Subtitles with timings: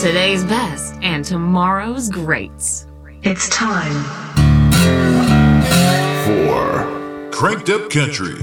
[0.00, 2.86] Today's best and tomorrow's greats.
[3.22, 3.92] It's time
[6.24, 8.36] for Cranked Up Country.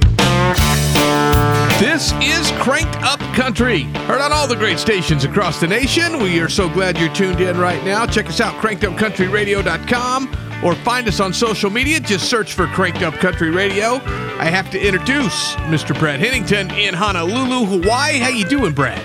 [1.79, 6.21] This is Cranked Up Country, heard on all the great stations across the nation.
[6.21, 8.05] We are so glad you're tuned in right now.
[8.05, 11.99] Check us out, crankedupcountryradio.com, or find us on social media.
[11.99, 13.95] Just search for Cranked Up Country Radio.
[14.37, 15.97] I have to introduce Mr.
[15.97, 18.19] Brad Hennington in Honolulu, Hawaii.
[18.19, 19.03] How you doing, Brad?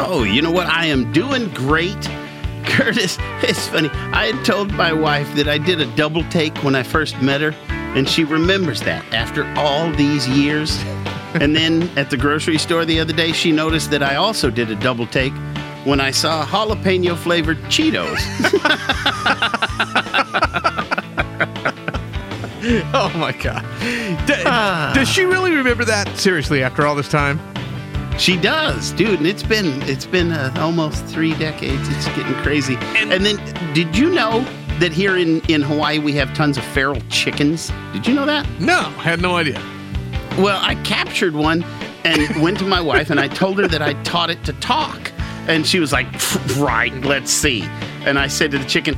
[0.00, 0.68] Oh, you know what?
[0.68, 2.00] I am doing great.
[2.64, 3.88] Curtis, it's funny.
[4.12, 7.40] I had told my wife that I did a double take when I first met
[7.40, 10.80] her, and she remembers that after all these years.
[11.34, 14.70] and then at the grocery store the other day, she noticed that I also did
[14.70, 15.32] a double take
[15.84, 18.18] when I saw jalapeno flavored Cheetos.
[22.94, 23.62] oh my God.
[24.26, 24.92] D- ah.
[24.94, 26.16] does she really remember that?
[26.16, 27.40] Seriously, after all this time?
[28.18, 31.88] She does, dude, and it's been it's been uh, almost three decades.
[31.88, 32.74] It's getting crazy.
[32.96, 34.40] And, and, then, did you know
[34.80, 37.72] that here in in Hawaii we have tons of feral chickens?
[37.92, 38.44] Did you know that?
[38.58, 39.62] No, I had no idea.
[40.36, 41.64] Well, I captured one
[42.04, 45.12] and went to my wife and I told her that I taught it to talk,
[45.46, 46.08] and she was like,
[46.56, 47.62] "Right, let's see."
[48.04, 48.96] And I said to the chicken,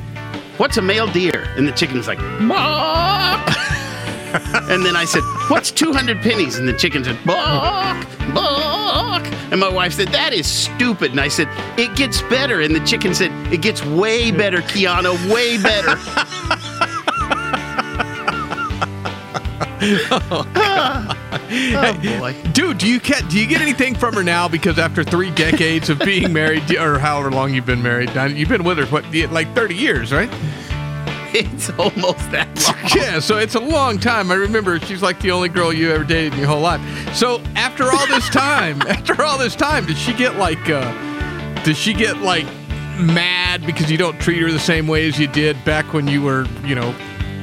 [0.57, 3.55] "What's a male deer?" And the chicken was like, "Bark."
[4.33, 6.57] and then I said, What's 200 pennies?
[6.57, 8.70] And the chicken said, Bark, bark.
[9.51, 11.11] And my wife said, That is stupid.
[11.11, 11.49] And I said,
[11.79, 12.61] It gets better.
[12.61, 15.97] And the chicken said, It gets way better, Kiana, way better.
[19.83, 20.47] oh,
[21.75, 22.37] oh, boy.
[22.53, 24.47] Dude, do you get do you get anything from her now?
[24.47, 28.63] Because after three decades of being married, or however long you've been married, you've been
[28.63, 30.31] with her what like thirty years, right?
[31.35, 32.77] It's almost that long.
[32.95, 34.31] Yeah, so it's a long time.
[34.31, 36.81] I remember she's like the only girl you ever dated in your whole life.
[37.15, 41.77] So after all this time, after all this time, did she get like, uh, does
[41.77, 42.47] she get like
[42.99, 46.23] mad because you don't treat her the same way as you did back when you
[46.23, 46.95] were, you know,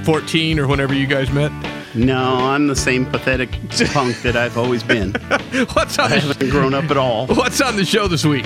[0.04, 1.52] 14 or whenever you guys met?
[1.96, 3.50] No, I'm the same pathetic
[3.92, 5.14] punk that I've always been.
[5.74, 6.12] What's on?
[6.12, 7.28] I haven't grown up at all.
[7.28, 8.46] What's on the show this week?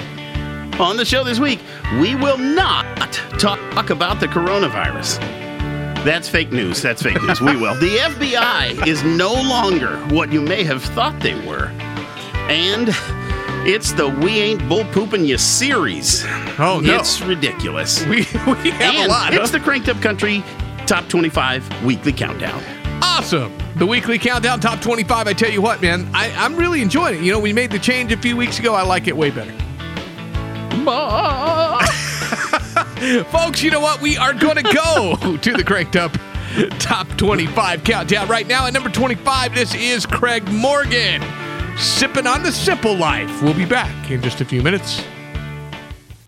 [0.80, 1.60] On the show this week,
[2.00, 5.41] we will not talk about the coronavirus.
[6.04, 6.82] That's fake news.
[6.82, 7.40] That's fake news.
[7.42, 7.76] We will.
[7.82, 11.68] The FBI is no longer what you may have thought they were.
[12.50, 12.90] And
[13.68, 16.24] it's the We Ain't Bull Pooping You series.
[16.60, 16.96] Oh, no.
[16.96, 18.04] It's ridiculous.
[18.06, 18.24] We, we
[18.72, 19.34] have and a lot.
[19.34, 20.44] It's the Cranked Up Country
[20.88, 22.62] Top 25 Weekly Countdown.
[23.04, 23.56] Awesome.
[23.76, 25.28] The weekly countdown top 25.
[25.28, 27.22] I tell you what, man, I, I'm really enjoying it.
[27.22, 28.74] You know, we made the change a few weeks ago.
[28.74, 29.54] I like it way better.
[33.32, 34.00] Folks, you know what?
[34.00, 36.16] We are going to go to the cranked up
[36.78, 38.68] top 25 countdown right now.
[38.68, 41.24] At number 25, this is Craig Morgan
[41.80, 43.42] sipping on the simple life.
[43.42, 45.04] We'll be back in just a few minutes.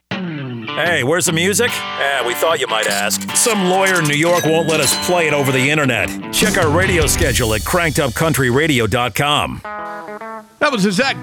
[0.09, 1.69] Hey, where's the music?
[1.71, 3.21] Eh, we thought you might ask.
[3.35, 6.09] Some lawyer in New York won't let us play it over the internet.
[6.33, 9.59] Check our radio schedule at crankedupcountryradio.com.
[9.63, 11.15] That was Zach Zac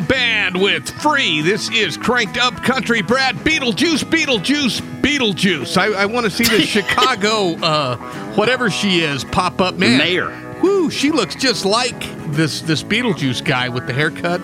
[0.00, 1.42] Band with Free.
[1.42, 3.02] This is Cranked Up Country.
[3.02, 5.76] Brad, Beetlejuice, Beetlejuice, Beetlejuice.
[5.76, 7.96] I, I want to see the Chicago, uh,
[8.34, 9.74] whatever she is, pop up.
[9.76, 10.30] Man, Mayor.
[10.62, 12.00] Whoo, she looks just like
[12.32, 14.40] this this Beetlejuice guy with the haircut.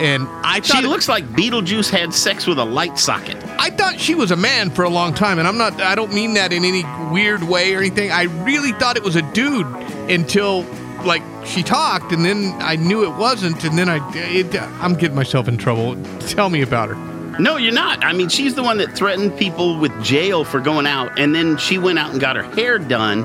[0.00, 3.36] And I She thought it- looks like Beetlejuice had sex with a light socket.
[3.58, 5.80] I thought she was a man for a long time, and I'm not.
[5.80, 8.10] I don't mean that in any weird way or anything.
[8.12, 9.66] I really thought it was a dude
[10.10, 10.64] until
[11.06, 14.00] like she talked, and then I knew it wasn't, and then I.
[14.14, 15.96] It, I'm getting myself in trouble.
[16.20, 17.38] Tell me about her.
[17.38, 18.04] No, you're not.
[18.04, 21.56] I mean, she's the one that threatened people with jail for going out, and then
[21.58, 23.24] she went out and got her hair done.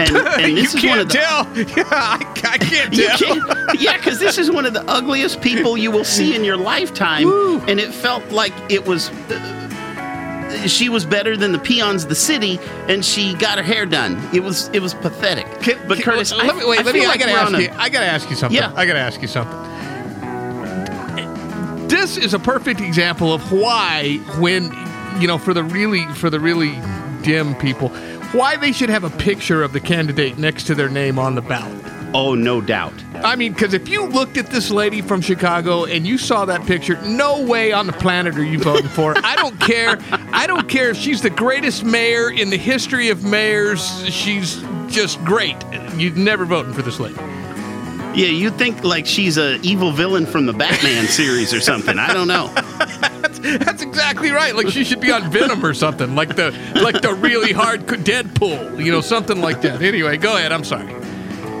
[0.00, 1.44] And, and this you is one can't of the, tell.
[1.76, 3.18] Yeah, I, I can't tell.
[3.18, 6.56] can't, yeah, because this is one of the ugliest people you will see in your
[6.56, 7.28] lifetime,
[7.68, 9.10] and it felt like it was.
[9.10, 9.56] Uh,
[10.66, 14.20] she was better than the peons of the city, and she got her hair done.
[14.34, 15.46] It was it was pathetic.
[15.60, 16.80] Can- but can- Curtis, let me I, wait.
[16.80, 17.00] I let me.
[17.00, 17.70] feel I like gotta ask a- you.
[17.76, 18.56] I gotta ask you something.
[18.60, 18.72] Yeah.
[18.74, 19.56] I gotta ask you something.
[21.88, 24.72] This is a perfect example of why, when
[25.20, 26.78] you know, for the really for the really
[27.22, 27.88] dim people,
[28.32, 31.42] why they should have a picture of the candidate next to their name on the
[31.42, 31.84] ballot.
[32.14, 32.94] Oh, no doubt.
[33.22, 36.64] I mean, because if you looked at this lady from Chicago and you saw that
[36.66, 39.14] picture, no way on the planet are you voting for.
[39.14, 39.20] her.
[39.22, 39.98] I don't care.
[40.32, 44.04] I don't care if she's the greatest mayor in the history of mayors.
[44.08, 45.56] She's just great.
[45.96, 47.16] You'd never voting for this lady.
[48.12, 51.98] Yeah, you think like she's a evil villain from the Batman series or something.
[51.98, 52.48] I don't know.
[53.40, 54.54] That's exactly right.
[54.54, 56.14] Like she should be on Venom or something.
[56.14, 56.50] Like the
[56.82, 58.84] like the really hard Deadpool.
[58.84, 59.80] You know, something like that.
[59.80, 60.52] Anyway, go ahead.
[60.52, 60.92] I'm sorry.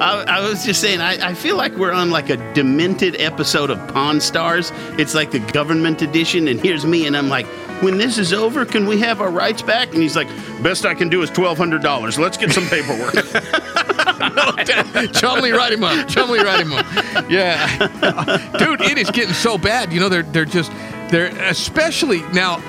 [0.00, 3.68] I, I was just saying, I, I feel like we're on like a demented episode
[3.68, 4.72] of Pawn Stars.
[4.98, 7.46] It's like the government edition, and here's me, and I'm like,
[7.82, 9.92] when this is over, can we have our rights back?
[9.92, 10.28] And he's like,
[10.62, 12.18] best I can do is twelve hundred dollars.
[12.18, 13.14] Let's get some paperwork.
[15.12, 16.08] Chumley, write him up.
[16.08, 16.86] Chumley, write him up.
[17.30, 19.92] Yeah, dude, it is getting so bad.
[19.92, 20.72] You know, they're they're just
[21.10, 22.62] they're especially now.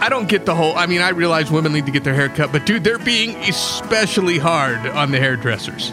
[0.00, 0.76] I don't get the whole.
[0.76, 3.36] I mean, I realize women need to get their hair cut, but dude, they're being
[3.36, 5.92] especially hard on the hairdressers.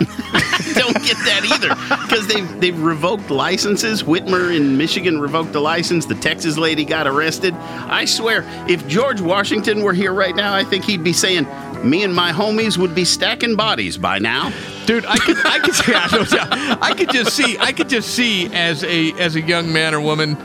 [0.74, 1.68] don't get that either
[2.06, 4.02] because they've they've revoked licenses.
[4.02, 6.06] Whitmer in Michigan revoked the license.
[6.06, 7.54] The Texas lady got arrested.
[7.54, 11.46] I swear, if George Washington were here right now, I think he'd be saying,
[11.88, 14.52] "Me and my homies would be stacking bodies by now."
[14.86, 18.08] Dude, I could, I could, see, I, don't- I could just see, I could just
[18.14, 20.36] see as a, as a young man or woman,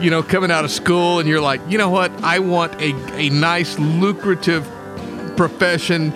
[0.00, 2.10] you know, coming out of school, and you're like, you know what?
[2.24, 4.64] I want a, a nice, lucrative
[5.36, 6.12] profession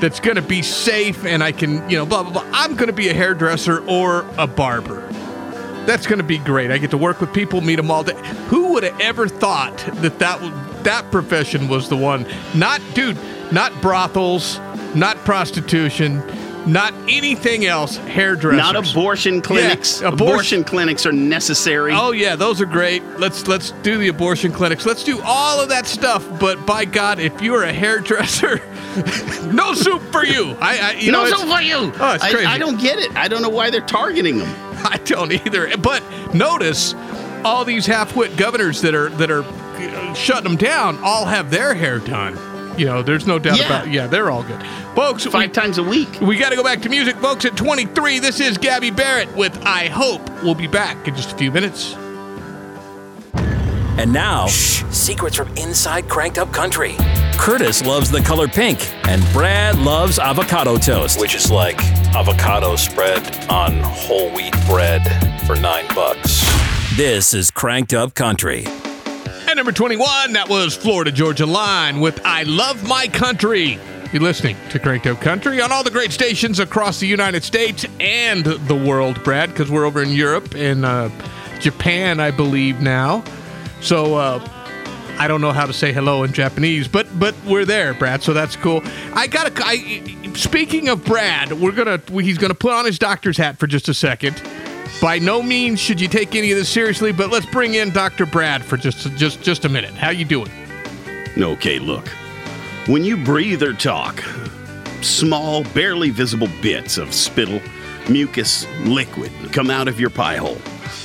[0.00, 2.46] that's going to be safe, and I can, you know, blah blah blah.
[2.52, 5.06] I'm going to be a hairdresser or a barber.
[5.86, 6.70] That's going to be great.
[6.70, 8.16] I get to work with people, meet them all day.
[8.48, 12.26] Who would have ever thought that that that profession was the one?
[12.54, 13.18] Not, dude,
[13.50, 14.58] not brothels,
[14.94, 16.22] not prostitution,
[16.70, 17.96] not anything else.
[17.96, 20.00] Hairdressers, Not abortion clinics.
[20.00, 21.92] Yeah, abor- abortion clinics are necessary.
[21.94, 23.02] Oh yeah, those are great.
[23.18, 24.86] Let's let's do the abortion clinics.
[24.86, 26.26] Let's do all of that stuff.
[26.38, 28.58] But by God, if you're a hairdresser,
[29.52, 30.56] no soup for you.
[30.60, 31.92] I, I you no, know, so it's- for you.
[32.00, 32.46] Oh, it's I- crazy.
[32.46, 33.14] I, don't get it.
[33.16, 34.48] I don't know why they're targeting them.
[34.84, 35.76] I don't either.
[35.76, 36.02] But
[36.34, 36.94] notice
[37.44, 39.44] all these half-wit governors that are that are
[40.14, 42.36] shutting them down all have their hair done.
[42.76, 43.66] You know, there's no doubt Yeah.
[43.66, 43.86] about.
[43.88, 43.92] It.
[43.92, 44.62] Yeah, they're all good,
[44.94, 45.24] folks.
[45.24, 46.08] we- Five times a week.
[46.20, 47.44] We got to go back to music, folks.
[47.44, 50.22] At 23, this is Gabby Barrett with I Hope.
[50.42, 51.94] We'll be back in just a few minutes.
[53.98, 56.94] And now, secrets from inside Cranked Up Country.
[57.36, 58.78] Curtis loves the color pink,
[59.08, 61.20] and Brad loves avocado toast.
[61.20, 61.78] which is like
[62.14, 65.02] avocado spread on whole wheat bread
[65.46, 66.40] for nine bucks.
[66.96, 68.66] This is Cranked Up Country.
[69.60, 73.78] Number 21, that was Florida Georgia Line with I Love My Country.
[74.10, 77.84] You're listening to Cranked Up Country on all the great stations across the United States
[78.00, 81.10] and the world, Brad, because we're over in Europe and uh,
[81.58, 83.22] Japan, I believe, now.
[83.82, 84.48] So uh,
[85.18, 88.22] I don't know how to say hello in Japanese, but but we're there, Brad.
[88.22, 88.80] So that's cool.
[89.12, 90.36] I got to.
[90.38, 93.94] Speaking of Brad, we're gonna he's gonna put on his doctor's hat for just a
[93.94, 94.42] second.
[95.00, 98.26] By no means should you take any of this seriously, but let's bring in Dr.
[98.26, 99.94] Brad for just just just a minute.
[99.94, 100.50] How you doing?
[101.38, 102.06] Okay, look.
[102.86, 104.22] When you breathe or talk,
[105.00, 107.60] small, barely visible bits of spittle,
[108.08, 110.58] mucus, liquid come out of your pie hole.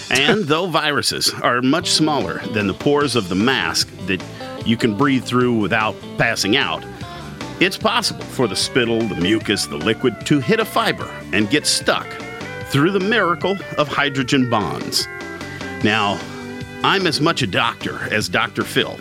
[0.10, 4.24] And though viruses are much smaller than the pores of the mask that
[4.66, 6.84] you can breathe through without passing out,
[7.62, 11.66] it's possible for the spittle, the mucus, the liquid to hit a fiber and get
[11.66, 12.08] stuck
[12.76, 15.08] through the miracle of hydrogen bonds.
[15.82, 16.20] Now,
[16.84, 18.64] I'm as much a doctor as Dr.
[18.64, 19.00] Phil,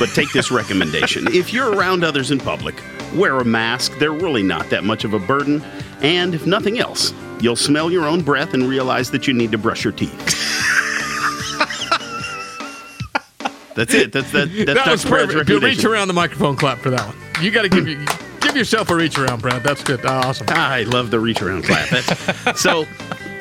[0.00, 1.28] but take this recommendation.
[1.28, 2.74] If you're around others in public,
[3.14, 3.96] wear a mask.
[4.00, 5.62] They're really not that much of a burden.
[6.02, 9.58] And if nothing else, you'll smell your own breath and realize that you need to
[9.58, 10.18] brush your teeth.
[13.76, 14.10] That's it.
[14.10, 14.48] That's that.
[14.66, 15.10] That's that was Dr.
[15.10, 15.50] Brad's perfect.
[15.50, 17.16] You reach around the microphone clap for that one.
[17.40, 18.04] You got to give you
[18.54, 19.64] give yourself a reach around, Brad.
[19.64, 20.00] That's good.
[20.04, 20.46] Ah, awesome.
[20.50, 21.88] I love the reach around clap.
[21.88, 22.86] That's, so,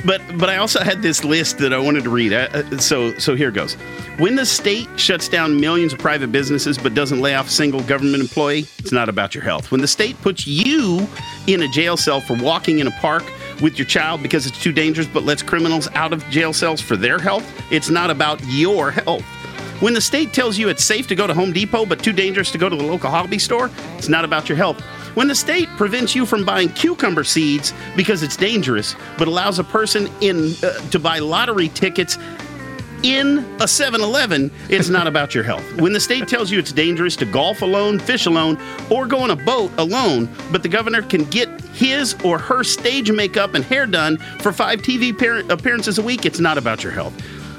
[0.06, 2.34] but but I also had this list that I wanted to read.
[2.34, 3.76] Uh, uh, so so here goes.
[4.18, 7.82] When the state shuts down millions of private businesses but doesn't lay off a single
[7.84, 9.72] government employee, it's not about your health.
[9.72, 11.08] When the state puts you
[11.46, 13.24] in a jail cell for walking in a park
[13.62, 16.98] with your child because it's too dangerous but lets criminals out of jail cells for
[16.98, 19.24] their health, it's not about your health.
[19.80, 22.52] When the state tells you it's safe to go to Home Depot but too dangerous
[22.52, 24.82] to go to the local hobby store, it's not about your health.
[25.16, 29.64] When the state prevents you from buying cucumber seeds because it's dangerous, but allows a
[29.64, 32.18] person in uh, to buy lottery tickets
[33.04, 35.64] in a 7-Eleven, it's not about your health.
[35.80, 38.58] When the state tells you it's dangerous to golf alone, fish alone,
[38.90, 43.12] or go on a boat alone, but the governor can get his or her stage
[43.12, 46.94] makeup and hair done for five TV par- appearances a week, it's not about your
[46.94, 47.14] health.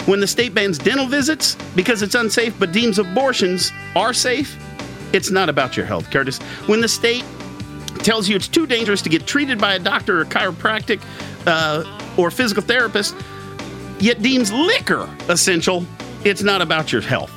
[0.08, 4.56] When the state bans dental visits because it's unsafe but deems abortions are safe,
[5.12, 6.38] it's not about your health, Curtis.
[6.66, 7.24] When the state
[8.04, 11.02] tells you it's too dangerous to get treated by a doctor or chiropractic
[11.46, 11.84] uh,
[12.16, 13.16] or physical therapist,
[13.98, 15.84] yet deems liquor essential,
[16.24, 17.32] it's not about your health.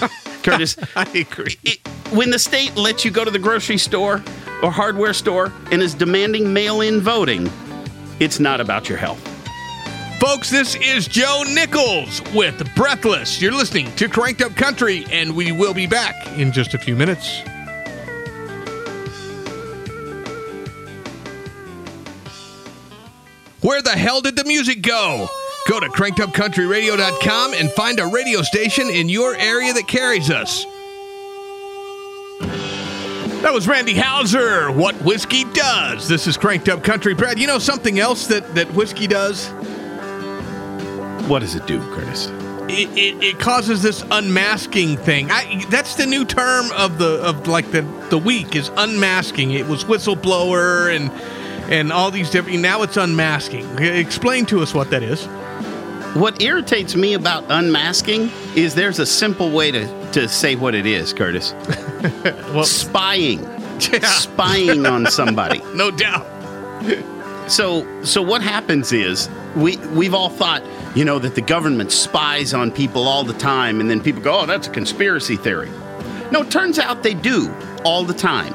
[0.42, 1.56] Curtis, I agree.
[1.64, 4.22] it, when the state lets you go to the grocery store
[4.62, 7.50] or hardware store and is demanding mail in voting,
[8.20, 9.26] it's not about your health.
[10.20, 13.40] Folks, this is Joe Nichols with Breathless.
[13.40, 16.94] You're listening to Cranked Up Country, and we will be back in just a few
[16.94, 17.40] minutes.
[23.62, 25.28] Where the hell did the music go?
[25.68, 30.64] Go to crankedupcountryradio.com and find a radio station in your area that carries us.
[33.42, 34.72] That was Randy Houser.
[34.72, 36.08] What whiskey does?
[36.08, 37.12] This is Cranked Up Country.
[37.12, 39.48] Brad, you know something else that, that whiskey does?
[41.28, 42.28] What does it do, Curtis?
[42.70, 45.30] It, it, it causes this unmasking thing.
[45.30, 49.50] I, that's the new term of the of like the the week is unmasking.
[49.50, 51.10] It was whistleblower and
[51.70, 52.58] and all these different.
[52.60, 53.78] Now it's unmasking.
[53.78, 55.26] Explain to us what that is.
[56.16, 60.84] What irritates me about unmasking is there's a simple way to, to say what it
[60.84, 61.54] is, Curtis.
[62.52, 63.40] Well, Spying.
[63.92, 64.00] Yeah.
[64.00, 65.62] Spying on somebody.
[65.74, 66.26] no doubt.
[67.50, 70.62] So so what happens is we we've all thought,
[70.94, 74.40] you know, that the government spies on people all the time and then people go,
[74.40, 75.70] "Oh, that's a conspiracy theory."
[76.30, 77.50] No, it turns out they do
[77.84, 78.54] all the time.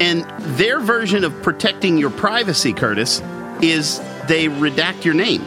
[0.00, 0.24] And
[0.56, 3.20] their version of protecting your privacy, Curtis,
[3.60, 5.42] is they redact your name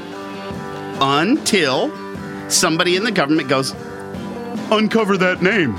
[1.02, 1.92] until
[2.50, 3.74] somebody in the government goes,
[4.72, 5.76] "Uncover that name."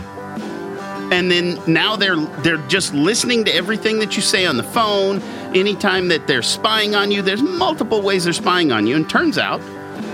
[1.12, 5.20] and then now they're they're just listening to everything that you say on the phone
[5.54, 9.36] anytime that they're spying on you there's multiple ways they're spying on you and turns
[9.36, 9.60] out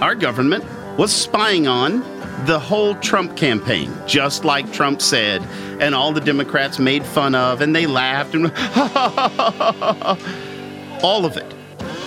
[0.02, 0.64] our government
[0.99, 2.02] was spying on
[2.47, 5.42] the whole Trump campaign just like Trump said
[5.80, 8.47] and all the democrats made fun of and they laughed and
[11.02, 11.54] all of it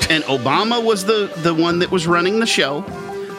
[0.09, 2.83] and Obama was the the one that was running the show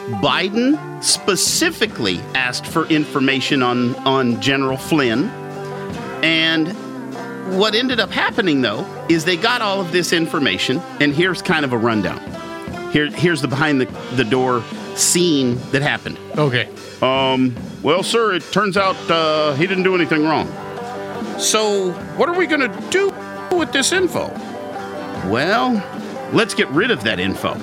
[0.05, 5.29] Biden specifically asked for information on, on General Flynn.
[6.23, 6.67] And
[7.57, 10.79] what ended up happening, though, is they got all of this information.
[10.99, 12.19] And here's kind of a rundown.
[12.91, 13.85] Here, here's the behind the,
[14.15, 14.63] the door
[14.95, 16.17] scene that happened.
[16.37, 16.69] Okay.
[17.01, 20.47] Um, well, sir, it turns out uh, he didn't do anything wrong.
[21.39, 23.13] So, what are we going to do
[23.55, 24.29] with this info?
[25.29, 25.83] Well,
[26.33, 27.55] let's get rid of that info.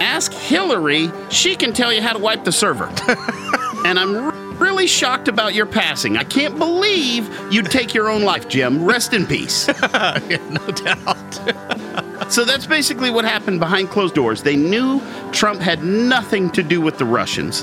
[0.00, 2.86] Ask Hillary, she can tell you how to wipe the server.
[3.86, 6.16] and I'm r- really shocked about your passing.
[6.16, 8.84] I can't believe you'd take your own life, Jim.
[8.84, 9.68] Rest in peace.
[9.68, 12.04] no doubt.
[12.34, 14.42] So that's basically what happened behind closed doors.
[14.42, 15.00] They knew
[15.30, 17.62] Trump had nothing to do with the Russians.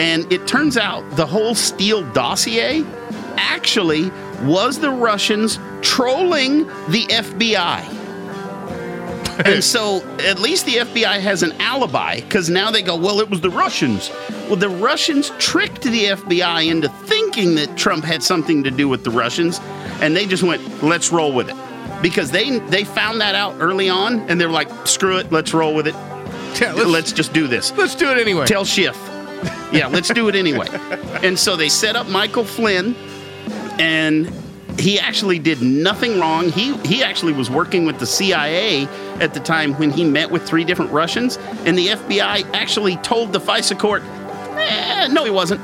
[0.00, 2.84] And it turns out the whole Steele dossier
[3.36, 4.10] actually
[4.42, 7.84] was the Russians trolling the FBI.
[9.46, 13.30] and so at least the FBI has an alibi because now they go, well, it
[13.30, 14.10] was the Russians.
[14.48, 19.04] Well, the Russians tricked the FBI into thinking that Trump had something to do with
[19.04, 19.60] the Russians,
[20.00, 21.69] and they just went, let's roll with it.
[22.02, 25.52] Because they they found that out early on, and they were like, screw it, let's
[25.52, 25.94] roll with it.
[26.60, 27.72] Yeah, Let's, let's, just do this.
[27.78, 28.44] let's do it anyway.
[28.44, 28.96] Tell Schiff.
[29.72, 30.66] Yeah, let's do it anyway.
[31.22, 32.94] And so they set up Michael Flynn,
[33.78, 34.30] and
[34.78, 36.48] he actually did nothing wrong.
[36.50, 38.86] He he actually was working with the CIA
[39.20, 43.32] at the time when he met with three different Russians, and the FBI actually told
[43.32, 44.02] the FISA court,
[44.56, 45.60] eh, no, he wasn't.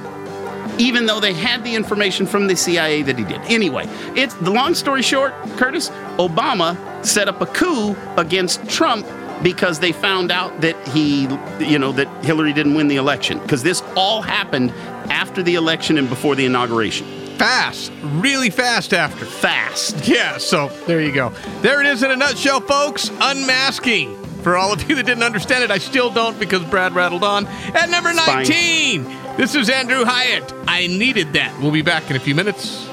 [0.79, 3.41] Even though they had the information from the CIA that he did.
[3.43, 9.07] Anyway, it's the long story short, Curtis, Obama set up a coup against Trump
[9.43, 11.23] because they found out that he,
[11.61, 13.39] you know, that Hillary didn't win the election.
[13.41, 14.73] Because this all happened
[15.11, 17.07] after the election and before the inauguration.
[17.37, 17.93] Fast.
[18.03, 19.27] Really fast after.
[19.27, 20.09] Fast.
[20.09, 21.31] Yeah, so there you go.
[21.61, 23.11] There it is in a nutshell, folks.
[23.21, 24.26] Unmasking.
[24.47, 27.49] For all of you that didn't understand it, I still don't because Brad rattled on.
[27.75, 28.47] At number Fine.
[28.47, 29.05] 19,
[29.37, 30.55] this is Andrew Hyatt.
[30.69, 31.61] I needed that.
[31.61, 32.87] We'll be back in a few minutes.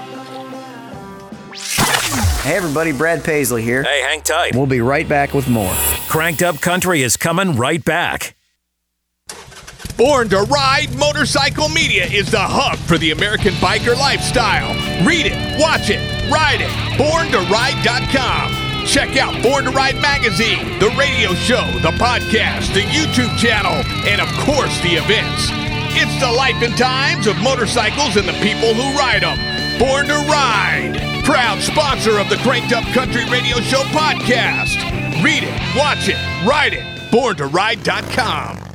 [2.41, 3.83] Hey everybody, Brad Paisley here.
[3.83, 4.55] Hey, hang tight.
[4.55, 5.71] We'll be right back with more.
[6.09, 8.35] Cranked Up Country is coming right back.
[9.95, 14.73] Born to Ride Motorcycle Media is the hub for the American biker lifestyle.
[15.05, 16.71] Read it, watch it, ride it.
[16.97, 18.62] BornToRide.com.
[18.85, 23.73] Check out Born to Ride Magazine, the radio show, the podcast, the YouTube channel,
[24.07, 25.49] and of course the events.
[25.95, 29.37] It's the life and times of motorcycles and the people who ride them.
[29.79, 34.77] Born to Ride, proud sponsor of the Cranked Up Country Radio Show podcast.
[35.23, 36.83] Read it, watch it, ride it.
[37.11, 38.62] BornToRide.com.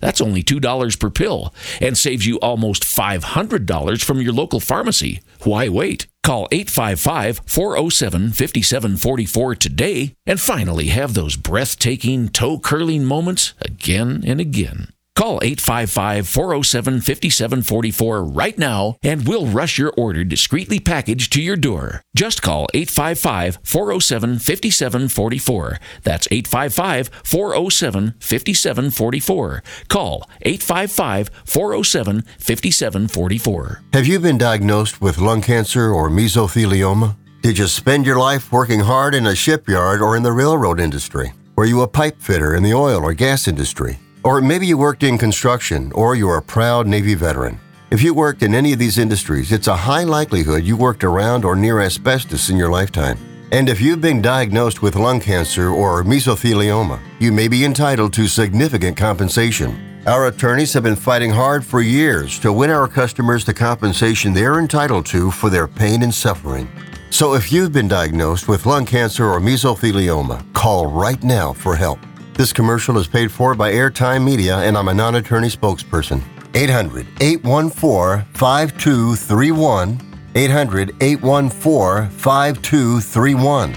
[0.00, 5.20] That's only $2 per pill and saves you almost $500 from your local pharmacy.
[5.42, 6.06] Why wait?
[6.22, 14.40] Call 855 407 5744 today and finally have those breathtaking, toe curling moments again and
[14.40, 14.88] again.
[15.16, 21.56] Call 855 407 5744 right now and we'll rush your order discreetly packaged to your
[21.56, 22.02] door.
[22.14, 25.78] Just call 855 407 5744.
[26.02, 29.62] That's 855 407 5744.
[29.88, 33.82] Call 855 407 5744.
[33.94, 37.16] Have you been diagnosed with lung cancer or mesothelioma?
[37.40, 41.32] Did you spend your life working hard in a shipyard or in the railroad industry?
[41.56, 43.98] Were you a pipe fitter in the oil or gas industry?
[44.26, 47.60] Or maybe you worked in construction or you're a proud Navy veteran.
[47.92, 51.44] If you worked in any of these industries, it's a high likelihood you worked around
[51.44, 53.18] or near asbestos in your lifetime.
[53.52, 58.26] And if you've been diagnosed with lung cancer or mesothelioma, you may be entitled to
[58.26, 60.02] significant compensation.
[60.08, 64.58] Our attorneys have been fighting hard for years to win our customers the compensation they're
[64.58, 66.68] entitled to for their pain and suffering.
[67.10, 72.00] So if you've been diagnosed with lung cancer or mesothelioma, call right now for help.
[72.36, 76.22] This commercial is paid for by Airtime Media, and I'm a non attorney spokesperson.
[76.54, 80.00] 800 814 5231.
[80.34, 83.76] 800 814 5231.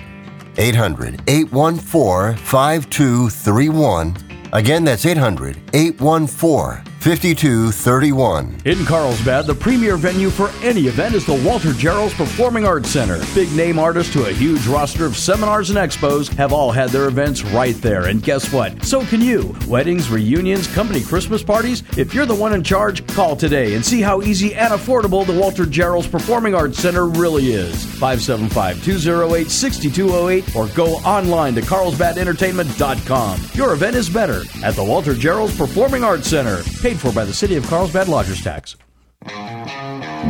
[0.57, 4.17] 800 814 5231.
[4.51, 8.57] Again, that's 800 814 5231.
[8.65, 13.21] In Carlsbad, the premier venue for any event is the Walter Gerrells Performing Arts Center.
[13.33, 17.07] Big name artists to a huge roster of seminars and expos have all had their
[17.07, 18.07] events right there.
[18.07, 18.83] And guess what?
[18.83, 19.55] So can you.
[19.65, 21.83] Weddings, reunions, company Christmas parties.
[21.97, 25.39] If you're the one in charge, call today and see how easy and affordable the
[25.39, 27.85] Walter Gerrells Performing Arts Center really is.
[27.93, 33.39] 575 208 6208 or go online to carlsbadentertainment.com.
[33.53, 36.61] Your event is better at the Walter Gerrells Performing Arts Center.
[36.89, 38.75] Paid for by the City of Carlsbad Lodgers Tax.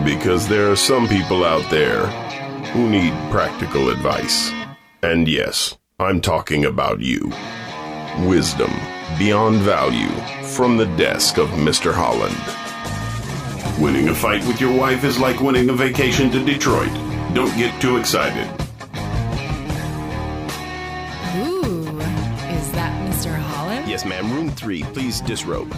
[0.04, 2.06] Because there are some people out there
[2.74, 4.52] who need practical advice.
[5.02, 7.32] And yes, I'm talking about you.
[8.28, 8.72] Wisdom
[9.18, 10.10] beyond value
[10.48, 11.94] from the desk of Mr.
[11.94, 12.36] Holland.
[13.82, 16.92] Winning a fight with your wife is like winning a vacation to Detroit.
[17.34, 18.48] Don't get too excited.
[21.38, 21.88] Ooh,
[22.52, 23.34] is that Mr.
[23.34, 23.88] Holland?
[23.88, 24.30] Yes, ma'am.
[24.34, 24.84] Room three.
[24.84, 25.74] Please disrobe.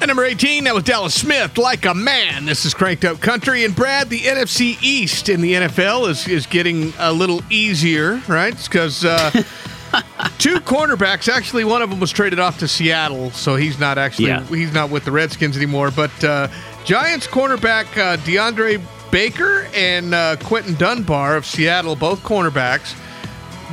[0.00, 2.44] And number 18, that was Dallas Smith, like a man.
[2.44, 3.64] This is Cranked Up Country.
[3.64, 8.54] And Brad, the NFC East in the NFL is, is getting a little easier, right?
[8.56, 9.30] Because uh,
[10.38, 14.28] two cornerbacks, actually, one of them was traded off to Seattle, so he's not actually
[14.28, 14.44] Yeah.
[14.44, 15.90] he's not with the Redskins anymore.
[15.90, 16.46] But uh,
[16.84, 18.80] Giants cornerback uh, DeAndre
[19.10, 22.94] Baker and uh, Quinton Dunbar of Seattle, both cornerbacks,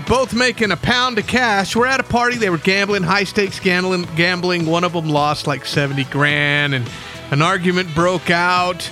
[0.07, 1.75] both making a pound of cash.
[1.75, 2.37] We're at a party.
[2.37, 4.07] They were gambling, high stakes gambling.
[4.15, 4.65] Gambling.
[4.65, 6.89] One of them lost like seventy grand, and
[7.31, 8.89] an argument broke out.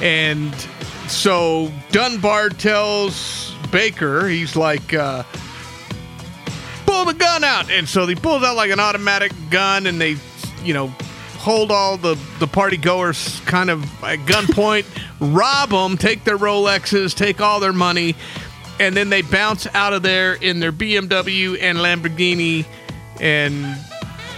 [0.00, 0.54] And
[1.08, 5.22] so Dunbar tells Baker, he's like, uh,
[6.86, 10.16] "Pull the gun out!" And so he pulls out like an automatic gun, and they,
[10.64, 10.88] you know,
[11.38, 14.84] hold all the the party goers kind of at gunpoint,
[15.20, 18.14] rob them, take their Rolexes, take all their money
[18.80, 22.64] and then they bounce out of there in their BMW and Lamborghini
[23.20, 23.76] and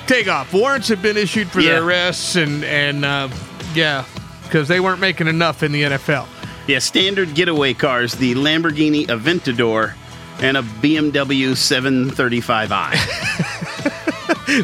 [0.07, 0.52] take off.
[0.52, 3.28] Warrants have been issued for their arrests, and and uh,
[3.74, 4.05] yeah,
[4.42, 6.26] because they weren't making enough in the NFL.
[6.66, 9.94] Yeah, standard getaway cars, the Lamborghini Aventador
[10.40, 13.98] and a BMW 735i.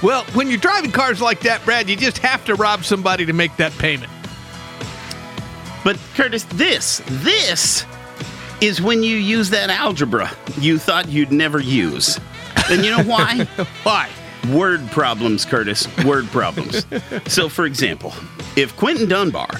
[0.02, 3.32] Well, when you're driving cars like that, Brad, you just have to rob somebody to
[3.32, 4.10] make that payment.
[5.82, 7.86] But Curtis, this, this
[8.60, 12.18] is when you use that algebra you thought you'd never use.
[12.70, 13.44] And you know why?
[13.82, 14.10] why?
[14.52, 15.86] Word problems, Curtis.
[16.04, 16.86] Word problems.
[17.26, 18.12] so, for example,
[18.56, 19.50] if Quinton Dunbar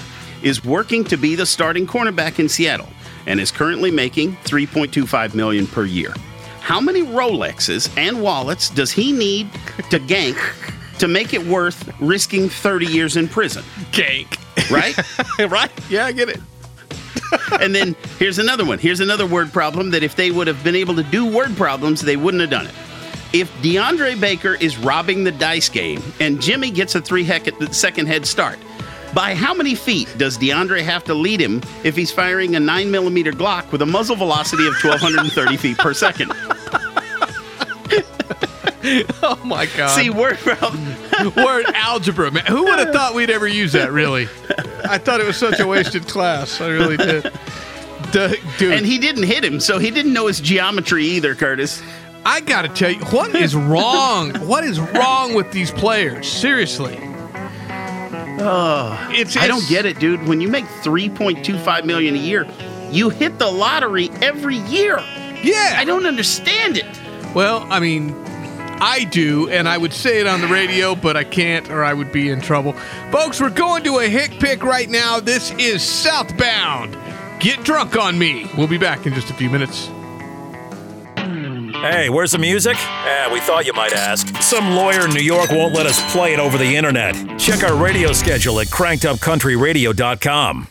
[0.43, 2.89] is working to be the starting cornerback in Seattle
[3.27, 6.15] and is currently making 3.25 million per year,
[6.61, 9.51] how many Rolexes and wallets does he need
[9.91, 10.39] to gank
[10.99, 13.63] to make it worth risking 30 years in prison?
[13.93, 14.39] Gank.
[14.71, 14.97] Right?
[15.51, 15.71] right?
[15.91, 16.41] Yeah, I get it.
[17.61, 18.79] and then here's another one.
[18.79, 22.01] Here's another word problem that if they would have been able to do word problems,
[22.01, 22.75] they wouldn't have done it.
[23.33, 28.27] If DeAndre Baker is robbing the dice game and Jimmy gets a three second head
[28.27, 28.59] start,
[29.15, 32.91] by how many feet does DeAndre have to lead him if he's firing a 9
[32.91, 36.33] millimeter Glock with a muzzle velocity of 1,230 feet per second?
[39.23, 39.91] Oh my God.
[39.91, 40.39] See, word.
[41.37, 42.45] Word algebra, man.
[42.47, 44.29] Who would have thought we'd ever use that, really?
[44.89, 46.61] I thought it was such a wasted class.
[46.61, 47.33] I really did.
[48.13, 48.73] Dude.
[48.73, 51.83] And he didn't hit him, so he didn't know his geometry either, Curtis.
[52.25, 54.33] I got to tell you, what is wrong?
[54.47, 56.31] what is wrong with these players?
[56.31, 56.99] Seriously.
[58.41, 60.27] Oh, It's- I don't get it, dude.
[60.29, 62.47] When you make 3.25 million a year,
[62.91, 64.99] you hit the lottery every year.
[65.43, 65.75] Yeah.
[65.77, 66.87] I don't understand it.
[67.35, 68.15] Well, I mean,
[68.81, 71.93] I do, and I would say it on the radio, but I can't, or I
[71.93, 72.73] would be in trouble.
[73.11, 75.21] Folks, we're going to a hick pick right now.
[75.21, 76.97] This is Southbound.
[77.41, 78.51] Get drunk on me.
[78.57, 79.91] We'll be back in just a few minutes.
[81.81, 82.77] Hey, where's the music?
[82.77, 84.27] Eh, we thought you might ask.
[84.43, 87.15] Some lawyer in New York won't let us play it over the internet.
[87.39, 90.67] Check our radio schedule at crankedupcountryradio.com.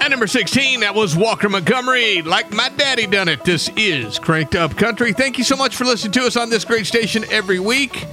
[0.00, 2.22] At number 16, that was Walker Montgomery.
[2.22, 3.44] Like my daddy done it.
[3.44, 5.12] This is Cranked Up Country.
[5.12, 8.06] Thank you so much for listening to us on this great station every week.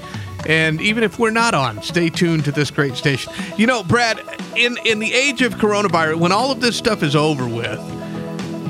[0.45, 3.31] And even if we're not on, stay tuned to this great station.
[3.55, 4.19] You know, Brad,
[4.57, 7.79] in, in the age of coronavirus, when all of this stuff is over with,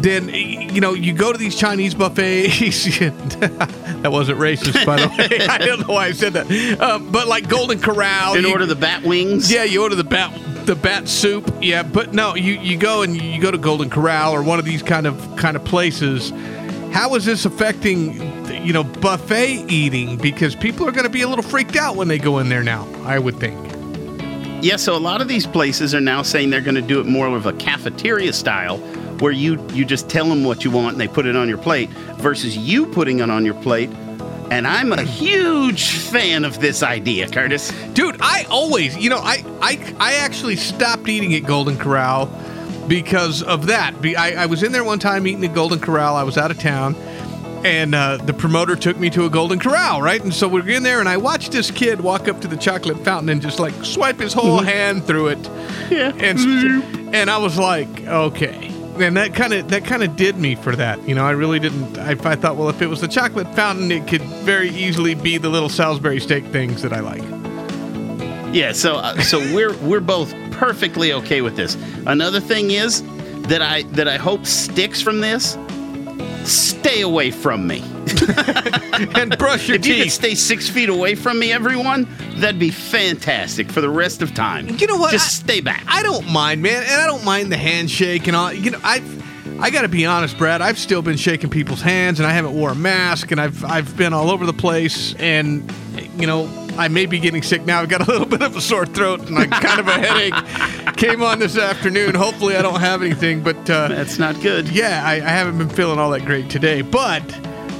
[0.03, 2.59] then you know you go to these Chinese buffets.
[2.99, 5.39] that wasn't racist, by the way.
[5.47, 6.79] I don't know why I said that.
[6.79, 9.51] Um, but like Golden Corral, And you- order the bat wings.
[9.51, 10.31] Yeah, you order the bat
[10.67, 11.51] the bat soup.
[11.61, 14.65] Yeah, but no, you you go and you go to Golden Corral or one of
[14.65, 16.31] these kind of kind of places.
[16.91, 18.13] How is this affecting
[18.65, 20.17] you know buffet eating?
[20.17, 22.63] Because people are going to be a little freaked out when they go in there
[22.63, 22.87] now.
[23.03, 23.57] I would think.
[24.63, 27.05] Yeah, so a lot of these places are now saying they're going to do it
[27.05, 28.77] more of a cafeteria style,
[29.19, 31.59] where you you just tell them what you want and they put it on your
[31.59, 33.89] plate, versus you putting it on your plate.
[34.49, 37.71] And I'm a huge fan of this idea, Curtis.
[37.93, 42.27] Dude, I always, you know, I I I actually stopped eating at Golden Corral
[42.87, 43.93] because of that.
[44.17, 46.15] I, I was in there one time eating at Golden Corral.
[46.15, 46.95] I was out of town,
[47.65, 50.23] and uh, the promoter took me to a Golden Corral, right?
[50.23, 53.03] And so we're in there, and I watched this kid walk up to the chocolate
[53.03, 55.49] fountain and just like swipe his whole hand through it.
[55.91, 56.13] Yeah.
[56.17, 58.76] And and I was like, okay.
[58.99, 61.25] And that kind of that kind of did me for that, you know.
[61.25, 61.97] I really didn't.
[61.97, 65.37] I, I thought, well, if it was the chocolate fountain, it could very easily be
[65.37, 67.23] the little Salisbury steak things that I like.
[68.53, 71.75] Yeah, so uh, so we're we're both perfectly okay with this.
[72.05, 73.03] Another thing is
[73.43, 75.57] that I that I hope sticks from this.
[76.43, 77.83] Stay away from me.
[79.15, 82.71] and brush your if you could stay six feet away from me, everyone, that'd be
[82.71, 84.67] fantastic for the rest of time.
[84.77, 85.11] You know what?
[85.11, 85.83] Just stay back.
[85.87, 88.53] I don't mind, man, and I don't mind the handshake and all.
[88.53, 89.01] You know, I,
[89.59, 90.61] I got to be honest, Brad.
[90.61, 93.95] I've still been shaking people's hands, and I haven't wore a mask, and I've I've
[93.97, 95.71] been all over the place, and
[96.17, 97.81] you know, I may be getting sick now.
[97.81, 100.95] I've got a little bit of a sore throat and like kind of a headache.
[100.95, 102.15] Came on this afternoon.
[102.15, 104.69] Hopefully, I don't have anything, but uh, that's not good.
[104.69, 107.23] Yeah, I, I haven't been feeling all that great today, but.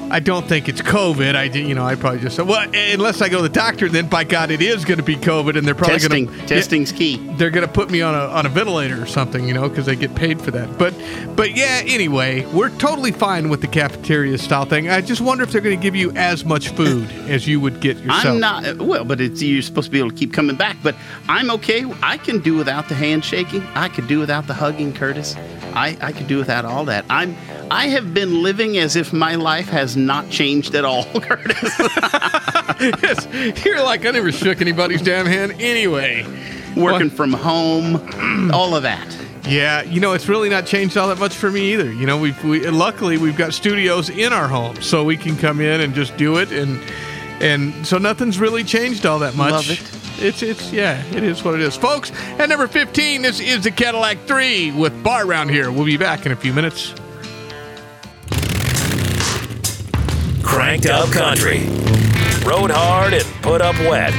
[0.10, 1.36] I don't think it's COVID.
[1.36, 4.08] I, you know, I probably just said, well, unless I go to the doctor, then
[4.08, 6.92] by God, it is going to be COVID, and they're probably Testing, going to testing's
[6.92, 7.18] key.
[7.38, 9.86] they're going to put me on a on a ventilator or something, you know, because
[9.86, 10.78] they get paid for that.
[10.78, 10.94] But
[11.36, 14.90] but yeah, anyway, we're totally fine with the cafeteria style thing.
[14.90, 17.82] I just wonder if they're going to give you as much food as you would
[17.82, 18.26] get yourself.
[18.26, 20.78] I'm not well, but it's you're supposed to be able to keep coming back.
[20.84, 20.96] But
[21.28, 21.86] I'm okay.
[22.02, 23.64] I can do without the handshaking.
[23.76, 25.36] I could do without the hugging, Curtis.
[25.74, 27.06] I, I could do without all that.
[27.10, 27.36] I'm
[27.70, 31.74] I have been living as if my life has not changed at all, Curtis.
[32.80, 36.26] Yes, You're like I never shook anybody's damn hand anyway.
[36.76, 39.18] Working from home, all of that.
[39.48, 41.92] Yeah, you know, it's really not changed all that much for me either.
[41.92, 45.60] You know, we've we luckily we've got studios in our home, so we can come
[45.60, 46.80] in and just do it, and
[47.42, 49.52] and so nothing's really changed all that much.
[49.52, 50.24] Love it.
[50.24, 52.12] It's it's yeah, it is what it is, folks.
[52.38, 55.72] At number fifteen, this is the Cadillac Three with Bar Round here.
[55.72, 56.94] We'll be back in a few minutes.
[60.58, 61.60] Cranked Up Country.
[62.44, 64.12] Rode hard and put up wet.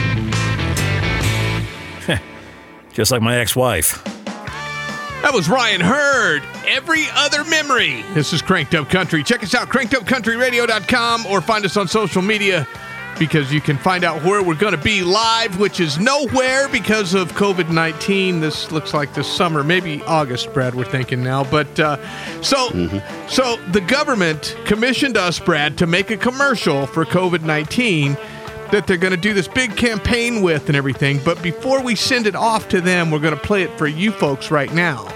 [2.93, 4.05] Just like my ex wife.
[4.05, 6.45] That was Ryan Hurd.
[6.69, 8.05] Every other memory.
[8.15, 9.25] This is Cranked Up Country.
[9.25, 12.69] Check us out, crankedupcountryradio.com, or find us on social media
[13.19, 17.15] because you can find out where we're going to be live, which is nowhere because
[17.15, 18.41] of COVID 19.
[18.41, 21.45] This looks like this summer, maybe August, Brad, we're thinking now.
[21.45, 21.97] But uh,
[22.43, 22.69] so,
[23.29, 28.17] so the government commissioned us, Brad, to make a commercial for COVID 19
[28.71, 31.21] that they're going to do this big campaign with and everything.
[31.25, 34.13] But before we send it off to them, we're going to play it for you
[34.13, 35.07] folks right now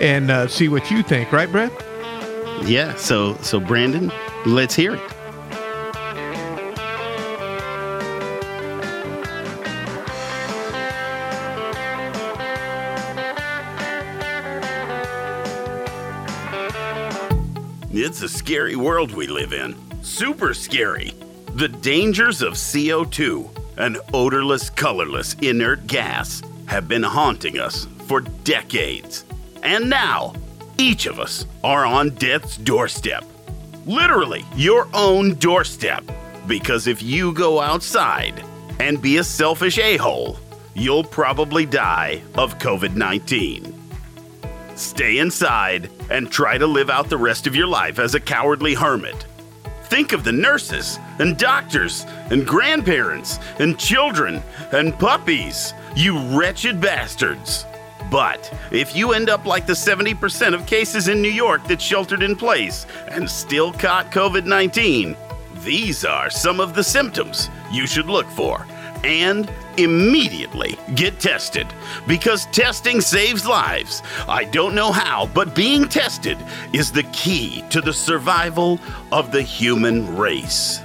[0.00, 1.70] and uh, see what you think, right, Brad?
[2.64, 2.94] Yeah.
[2.96, 4.12] So so Brandon,
[4.44, 5.19] let's hear it.
[18.40, 19.76] Scary world we live in.
[20.02, 21.12] Super scary.
[21.56, 29.26] The dangers of CO2, an odorless, colorless, inert gas, have been haunting us for decades.
[29.62, 30.32] And now,
[30.78, 33.24] each of us are on death's doorstep.
[33.84, 36.02] Literally, your own doorstep.
[36.46, 38.42] Because if you go outside
[38.78, 40.38] and be a selfish a hole,
[40.72, 43.79] you'll probably die of COVID 19.
[44.80, 48.72] Stay inside and try to live out the rest of your life as a cowardly
[48.72, 49.26] hermit.
[49.84, 57.66] Think of the nurses and doctors and grandparents and children and puppies, you wretched bastards.
[58.10, 62.22] But if you end up like the 70% of cases in New York that sheltered
[62.22, 65.14] in place and still caught COVID 19,
[65.62, 68.66] these are some of the symptoms you should look for.
[69.04, 71.66] And immediately get tested
[72.06, 74.02] because testing saves lives.
[74.28, 76.38] I don't know how, but being tested
[76.72, 78.78] is the key to the survival
[79.10, 80.82] of the human race.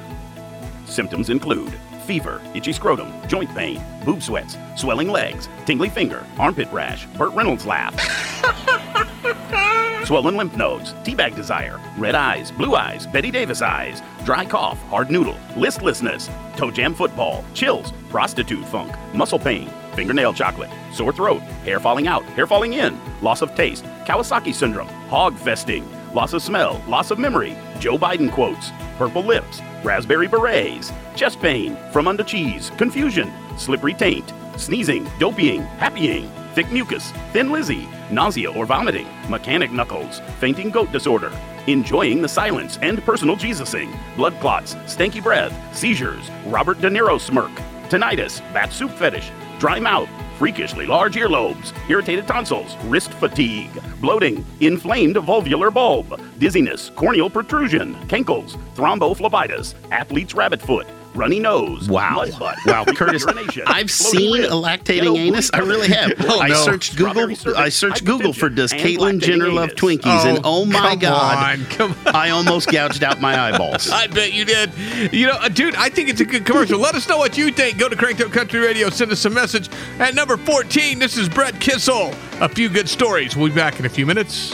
[0.86, 1.74] Symptoms include
[2.06, 7.66] fever, itchy scrotum, joint pain, boob sweats, swelling legs, tingly finger, armpit rash, Burt Reynolds
[7.66, 7.96] laugh.
[10.06, 15.10] Swollen lymph nodes, teabag desire, red eyes, blue eyes, Bette Davis eyes, dry cough, hard
[15.10, 21.80] noodle, listlessness, toe jam football, chills, prostitute funk, muscle pain, fingernail chocolate, sore throat, hair
[21.80, 26.84] falling out, hair falling in, loss of taste, Kawasaki syndrome, hog festing, loss of smell,
[26.88, 32.70] loss of memory, Joe Biden quotes, purple lips, raspberry berets, chest pain, from under cheese,
[32.78, 40.22] confusion, slippery taint, sneezing, dopeying, happying, thick mucus, thin Lizzy, nausea or vomiting, mechanic knuckles,
[40.40, 41.32] fainting goat disorder,
[41.68, 47.52] enjoying the silence and personal Jesusing, blood clots, stanky breath, seizures, Robert De Niro smirk,
[47.90, 55.18] tinnitus, bat soup fetish, dry mouth, freakishly large earlobes, irritated tonsils, wrist fatigue, bloating, inflamed
[55.18, 62.16] vulvular bulb, dizziness, corneal protrusion, cankles, thrombophlebitis, athlete's rabbit foot, runny nose, Wow.
[62.16, 63.26] mud butt, Wow, Curtis,
[63.68, 65.50] I've seen rib, a lactating anus.
[65.54, 66.14] I really have.
[66.28, 66.56] Oh, I no.
[66.66, 67.32] searched Google.
[67.56, 69.72] I searched Google for does Caitlyn Jenner love.
[69.72, 70.26] Twinkies?
[70.26, 73.90] and Oh, oh my come god, on, come I almost gouged out my eyeballs.
[73.90, 74.72] I bet you did.
[75.14, 76.80] You know, uh, dude, I think it's a good commercial.
[76.80, 77.78] Let us know what you think.
[77.78, 78.90] Go to Cranked Up Country Radio.
[78.90, 79.70] Send us a message.
[80.00, 82.14] At number 14, this is Brett Kissel.
[82.42, 83.36] A few good stories.
[83.38, 84.54] We'll be back in a few minutes.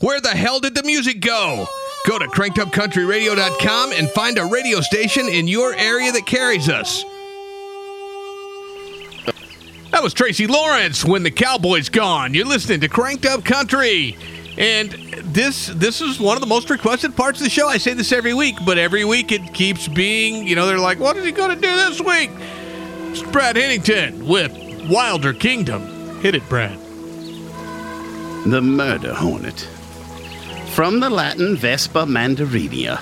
[0.00, 1.66] Where the hell did the music go?
[2.06, 7.04] Go to crankedupcountryradio.com and find a radio station in your area that carries us.
[9.90, 12.32] That was Tracy Lawrence when the Cowboys gone.
[12.32, 14.16] You're listening to Cranked Up Country.
[14.56, 14.92] And
[15.24, 17.68] this this is one of the most requested parts of the show.
[17.68, 21.00] I say this every week, but every week it keeps being, you know, they're like,
[21.00, 22.30] what is he going to do this week?
[23.10, 24.52] It's Brad Hennington with
[24.88, 26.20] Wilder Kingdom.
[26.20, 26.78] Hit it, Brad.
[28.46, 29.68] The murder hornet.
[30.74, 33.00] From the Latin Vespa mandarinia,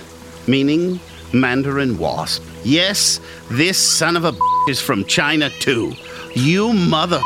[0.48, 0.98] meaning
[1.32, 2.42] mandarin wasp.
[2.64, 4.34] Yes, this son of a
[4.68, 5.92] is from China too.
[6.34, 7.20] You mother.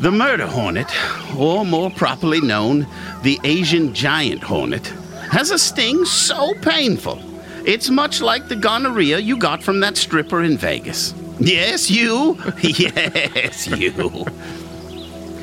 [0.00, 0.88] The murder hornet,
[1.36, 2.86] or more properly known,
[3.22, 4.86] the Asian giant hornet,
[5.30, 7.20] has a sting so painful.
[7.66, 11.12] It's much like the gonorrhea you got from that stripper in Vegas.
[11.40, 12.38] Yes, you.
[12.62, 14.24] yes, you.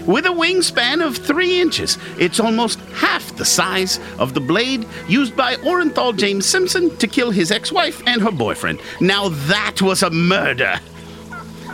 [0.06, 5.36] With a wingspan of three inches, it's almost half the size of the blade used
[5.36, 8.80] by Orenthal James Simpson to kill his ex wife and her boyfriend.
[9.02, 10.80] Now that was a murder.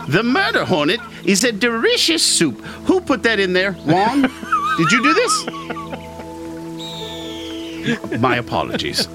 [0.07, 2.61] The murder hornet is a delicious soup.
[2.85, 3.73] Who put that in there?
[3.85, 4.21] Wong?
[4.21, 5.45] Did you do this?
[8.19, 9.07] My apologies.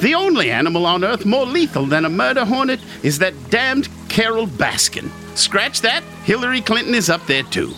[0.00, 4.46] The only animal on Earth more lethal than a murder hornet is that damned Carole
[4.46, 5.10] Baskin.
[5.40, 7.72] Scratch that, Hillary Clinton is up there too.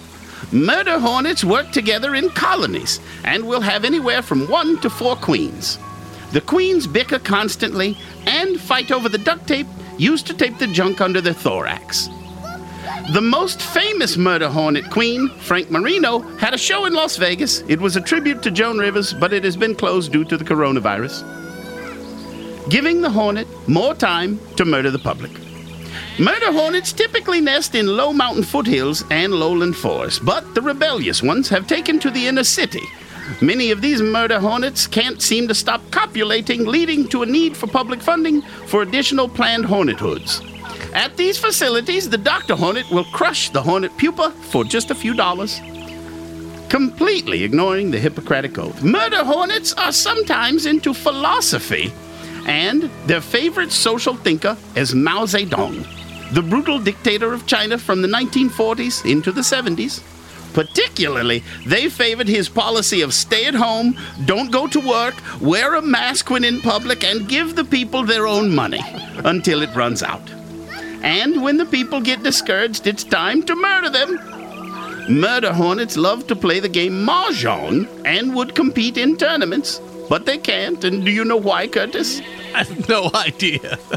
[0.50, 5.78] Murder hornets work together in colonies and will have anywhere from one to four queens.
[6.32, 7.96] The queens bicker constantly
[8.26, 12.08] and fight over the duct tape used to tape the junk under their thorax.
[13.12, 17.60] The most famous murder hornet queen, Frank Marino, had a show in Las Vegas.
[17.68, 20.44] It was a tribute to Joan Rivers, but it has been closed due to the
[20.44, 21.22] coronavirus.
[22.68, 25.30] Giving the hornet more time to murder the public.
[26.18, 31.48] Murder hornets typically nest in low mountain foothills and lowland forests, but the rebellious ones
[31.48, 32.82] have taken to the inner city.
[33.40, 37.66] Many of these murder hornets can't seem to stop copulating, leading to a need for
[37.66, 40.42] public funding for additional planned hornet hoods.
[40.92, 45.14] At these facilities, the doctor hornet will crush the hornet pupa for just a few
[45.14, 45.60] dollars,
[46.68, 48.82] completely ignoring the Hippocratic Oath.
[48.82, 51.90] Murder hornets are sometimes into philosophy,
[52.46, 55.86] and their favorite social thinker is Mao Zedong,
[56.32, 60.02] the brutal dictator of China from the 1940s into the 70s.
[60.52, 65.82] Particularly, they favored his policy of stay at home, don't go to work, wear a
[65.82, 68.82] mask when in public, and give the people their own money
[69.24, 70.28] until it runs out.
[71.02, 74.18] And when the people get discouraged, it's time to murder them.
[75.08, 79.80] Murder hornets love to play the game Mahjong and would compete in tournaments,
[80.12, 80.84] but they can't.
[80.84, 82.20] And do you know why, Curtis?
[82.54, 83.78] I have no idea.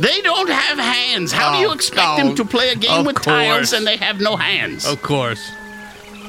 [0.00, 1.30] They don't have hands.
[1.30, 3.98] How do you Oh, expect oh, them to play a game with tiles and they
[3.98, 4.86] have no hands?
[4.86, 5.42] Of course.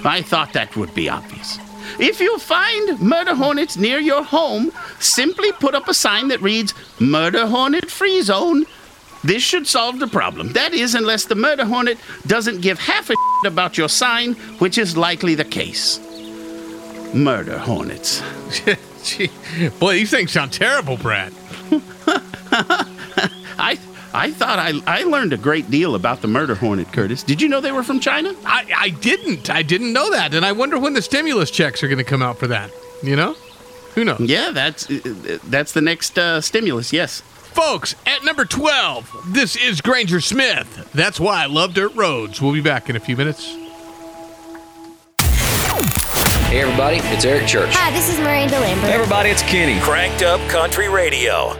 [0.03, 1.57] I thought that would be obvious.
[1.97, 6.73] If you find murder hornets near your home, simply put up a sign that reads
[6.99, 8.65] Murder Hornet Free Zone.
[9.23, 10.51] This should solve the problem.
[10.51, 14.77] That is, unless the murder hornet doesn't give half a shit about your sign, which
[14.77, 15.99] is likely the case.
[17.13, 18.21] Murder hornets.
[19.03, 19.29] Gee,
[19.79, 21.33] boy, these things sound terrible, Brad.
[23.57, 23.79] I
[24.13, 27.23] I thought I, I learned a great deal about the murder hornet, Curtis.
[27.23, 28.35] Did you know they were from China?
[28.45, 29.49] I, I didn't.
[29.49, 30.33] I didn't know that.
[30.33, 32.71] And I wonder when the stimulus checks are going to come out for that.
[33.01, 33.35] You know?
[33.95, 34.19] Who knows?
[34.21, 36.93] Yeah, that's uh, that's the next uh, stimulus.
[36.93, 37.21] Yes.
[37.21, 40.89] Folks, at number 12, this is Granger Smith.
[40.93, 42.41] That's why I love dirt roads.
[42.41, 43.57] We'll be back in a few minutes.
[46.51, 47.69] Hey, everybody, it's Eric Church.
[47.71, 48.89] Hi, this is Miranda Lambert.
[48.89, 49.79] Hey, everybody, it's Kenny.
[49.79, 51.55] Cranked Up Country Radio.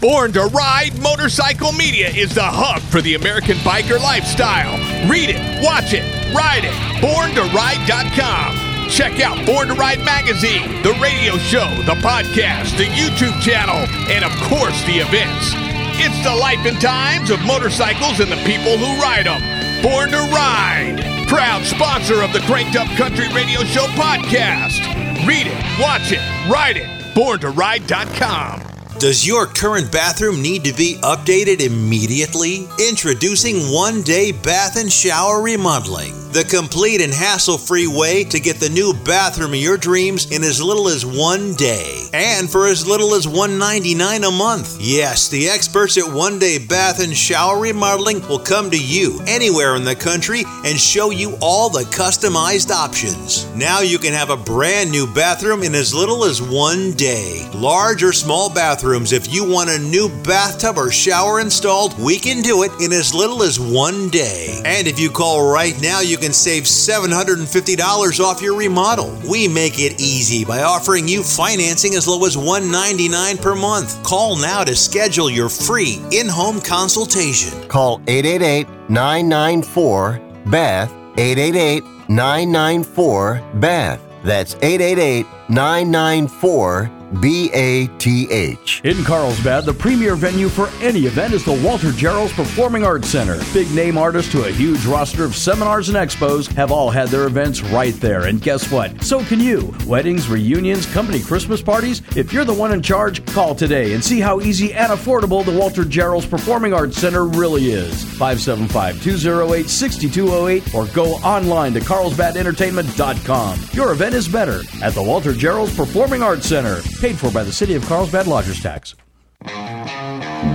[0.00, 4.74] Born to Ride Motorcycle Media is the hub for the American biker lifestyle.
[5.08, 6.02] Read it, watch it,
[6.34, 6.74] ride it.
[6.98, 8.90] BornToRide.com.
[8.90, 14.24] Check out Born to Ride Magazine, the radio show, the podcast, the YouTube channel, and
[14.24, 15.54] of course the events.
[16.02, 19.38] It's the life and times of motorcycles and the people who ride them.
[19.84, 24.80] Born to Ride, proud sponsor of the Cranked Up Country Radio Show podcast.
[25.26, 26.86] Read it, watch it, ride it.
[27.14, 28.62] BornToRide.com.
[28.98, 32.68] Does your current bathroom need to be updated immediately?
[32.88, 38.56] Introducing One Day Bath and Shower Remodeling, the complete and hassle free way to get
[38.56, 42.84] the new bathroom of your dreams in as little as one day and for as
[42.84, 44.76] little as 199 a month.
[44.80, 49.76] Yes, the experts at One Day Bath and Shower Remodeling will come to you anywhere
[49.76, 53.46] in the country and show you all the customized options.
[53.54, 57.48] Now you can have a brand new bathroom in as little as one day.
[57.54, 62.42] Large or small bathrooms, if you want a new bathtub or shower installed, we can
[62.42, 64.60] do it in as little as one day.
[64.64, 69.18] And if you call right now, you can save $750 off your remodel.
[69.28, 74.02] We make it easy by offering you financing as low as 199 per month.
[74.02, 77.68] Call now to schedule your free in-home consultation.
[77.68, 80.92] Call 888 994 BATH.
[81.16, 84.00] 888 994 BATH.
[84.24, 88.80] That's 888 994 B A T H.
[88.84, 93.40] In Carlsbad, the premier venue for any event is the Walter Gerrells Performing Arts Center.
[93.52, 97.26] Big name artists to a huge roster of seminars and expos have all had their
[97.26, 98.26] events right there.
[98.26, 99.02] And guess what?
[99.02, 99.74] So can you.
[99.86, 102.02] Weddings, reunions, company Christmas parties.
[102.16, 105.56] If you're the one in charge, call today and see how easy and affordable the
[105.56, 108.04] Walter Gerrells Performing Arts Center really is.
[108.04, 113.60] 575 208 6208 or go online to carlsbadentertainment.com.
[113.72, 116.80] Your event is better at the Walter Gerrells Performing Arts Center.
[117.04, 118.94] Paid for by the City of Carlsbad Lodgers Tax.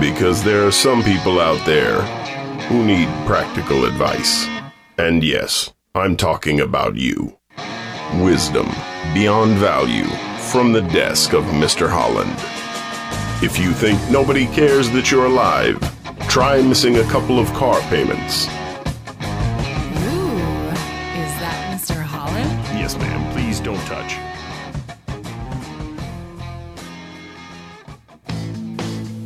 [0.00, 2.02] Because there are some people out there
[2.62, 4.48] who need practical advice.
[4.98, 7.38] And yes, I'm talking about you.
[8.14, 8.68] Wisdom
[9.14, 10.08] beyond value
[10.50, 11.88] from the desk of Mr.
[11.88, 12.34] Holland.
[13.44, 15.78] If you think nobody cares that you're alive,
[16.28, 18.48] try missing a couple of car payments.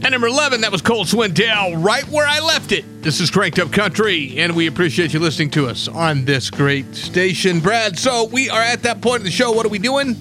[0.05, 2.85] At number 11, that was Cole Swindell, right where I left it.
[3.03, 6.95] This is Cranked Up Country, and we appreciate you listening to us on this great
[6.95, 7.59] station.
[7.59, 9.51] Brad, so we are at that point of the show.
[9.51, 10.15] What are we doing?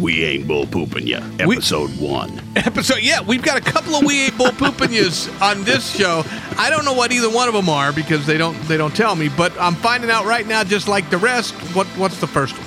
[0.00, 1.20] We ain't bull pooping ya.
[1.38, 2.40] Episode one.
[2.56, 6.24] Episode, yeah, we've got a couple of we ain't bull pooping yous on this show.
[6.56, 9.14] I don't know what either one of them are because they don't they don't tell
[9.14, 11.52] me, but I'm finding out right now, just like the rest.
[11.76, 12.63] What what's the first one?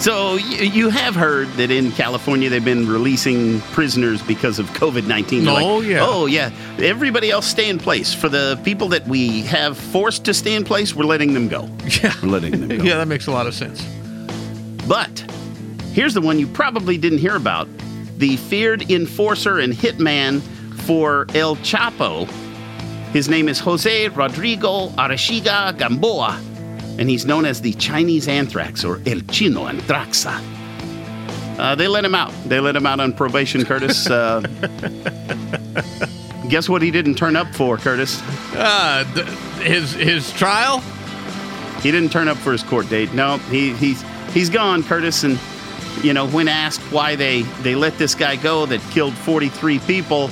[0.00, 5.46] So you have heard that in California they've been releasing prisoners because of COVID nineteen.
[5.46, 5.98] Oh, yeah.
[6.00, 6.50] Oh yeah.
[6.78, 8.14] Everybody else stay in place.
[8.14, 11.68] For the people that we have forced to stay in place, we're letting them go.
[12.02, 12.74] Yeah, we're letting them go.
[12.84, 13.86] yeah, that makes a lot of sense.
[14.88, 15.20] But
[15.92, 17.68] here's the one you probably didn't hear about:
[18.16, 20.40] the feared enforcer and hitman
[20.80, 22.26] for El Chapo.
[23.12, 26.40] His name is Jose Rodrigo Arechiga Gamboa,
[26.98, 30.40] and he's known as the Chinese Anthrax or El Chino Anthraxa.
[31.58, 32.32] Uh, they let him out.
[32.46, 34.08] They let him out on probation, Curtis.
[34.08, 34.40] Uh,
[36.48, 38.22] guess what he didn't turn up for, Curtis?
[38.54, 39.26] Uh, th-
[39.66, 40.78] his his trial.
[41.82, 43.12] He didn't turn up for his court date.
[43.12, 44.02] No, he he's
[44.32, 45.22] he's gone, Curtis.
[45.22, 45.38] And
[46.02, 50.30] you know, when asked why they they let this guy go that killed 43 people,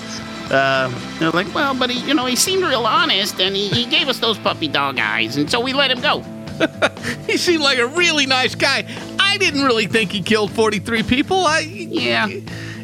[0.50, 3.84] uh, they're like, well, but he, you know, he seemed real honest, and he, he
[3.84, 6.24] gave us those puppy dog eyes, and so we let him go.
[7.26, 8.86] he seemed like a really nice guy.
[9.18, 11.46] I didn't really think he killed 43 people.
[11.46, 12.28] I yeah.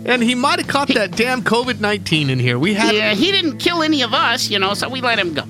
[0.07, 2.59] And he might have caught that damn COVID 19 in here.
[2.59, 5.33] We had Yeah, he didn't kill any of us, you know, so we let him
[5.35, 5.45] go.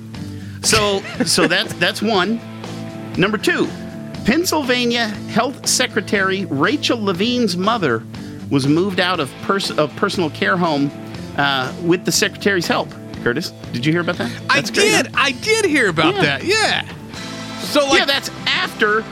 [0.61, 2.39] So so that's that's one.
[3.17, 3.67] Number two,
[4.25, 8.03] Pennsylvania Health Secretary Rachel Levine's mother
[8.49, 10.91] was moved out of, pers- of personal care home
[11.37, 12.89] uh, with the secretary's help.
[13.23, 14.31] Curtis, did you hear about that?
[14.49, 15.01] I That's great, huh?
[15.03, 15.11] did.
[15.15, 16.21] I did hear about Yeah.
[16.21, 16.43] that.
[16.43, 16.87] Yeah.
[17.59, 19.03] So like yeah, that's after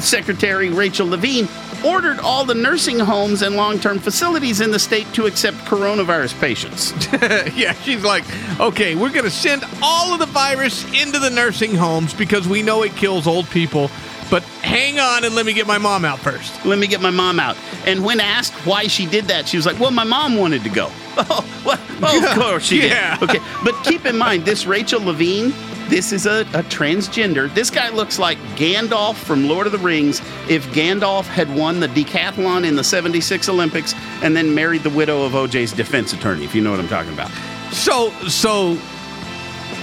[0.00, 1.48] Secretary Rachel Levine
[1.84, 6.92] ordered all the nursing homes and long-term facilities in the state to accept coronavirus patients.
[7.54, 8.24] yeah, she's like,
[8.58, 12.62] okay, we're going to send all of the virus into the nursing homes because we
[12.62, 13.90] know it kills old people.
[14.30, 16.64] But hang on and let me get my mom out first.
[16.64, 17.56] Let me get my mom out.
[17.86, 20.70] And when asked why she did that, she was like, "Well, my mom wanted to
[20.70, 23.16] go." Oh, well, of course she Yeah.
[23.18, 23.30] did.
[23.30, 25.54] Okay, but keep in mind, this Rachel Levine,
[25.88, 27.52] this is a, a transgender.
[27.54, 30.20] This guy looks like Gandalf from Lord of the Rings.
[30.48, 35.22] If Gandalf had won the decathlon in the '76 Olympics and then married the widow
[35.22, 37.30] of OJ's defense attorney, if you know what I'm talking about.
[37.72, 38.76] So, so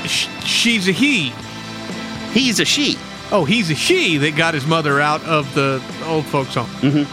[0.06, 1.30] sh- she's a he.
[2.34, 2.98] He's a she.
[3.32, 6.66] Oh, he's a she that got his mother out of the old folks home.
[6.82, 7.04] Mm-hmm.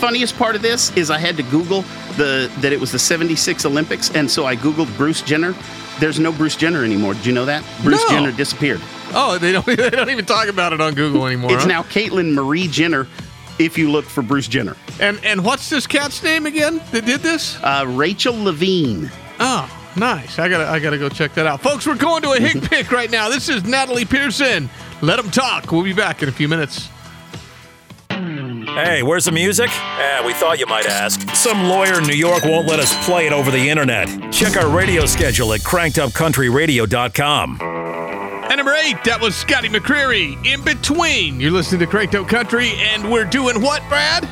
[0.00, 1.82] Funniest part of this is I had to Google
[2.16, 5.54] the that it was the '76 Olympics, and so I googled Bruce Jenner.
[6.00, 7.14] There's no Bruce Jenner anymore.
[7.14, 7.62] Did you know that?
[7.84, 8.08] Bruce No.
[8.08, 8.80] Jenner disappeared.
[9.14, 9.64] Oh, they don't.
[9.76, 11.52] They don't even talk about it on Google anymore.
[11.52, 11.68] It's huh?
[11.68, 13.06] now Caitlyn Marie Jenner.
[13.58, 17.20] If you look for Bruce Jenner, And and what's this cat's name again that did
[17.20, 17.58] this?
[17.62, 19.10] uh, Rachel Levine.
[19.38, 20.38] Oh, nice.
[20.38, 21.86] I gotta I gotta go check that out, folks.
[21.86, 23.28] We're going to a hick pick right now.
[23.28, 24.70] This is Natalie Pearson.
[25.02, 25.70] Let them talk.
[25.72, 26.88] We'll be back in a few minutes.
[28.08, 29.68] Hey, where's the music?
[29.70, 31.28] Eh, we thought you might ask.
[31.34, 34.08] Some lawyer in New York won't let us play it over the internet.
[34.32, 37.58] Check our radio schedule at crankedupcountryradio.com.
[37.60, 40.36] And number eight, that was Scotty McCreery.
[40.46, 44.28] In between, you're listening to Cranked Up Country, and we're doing what, Brad?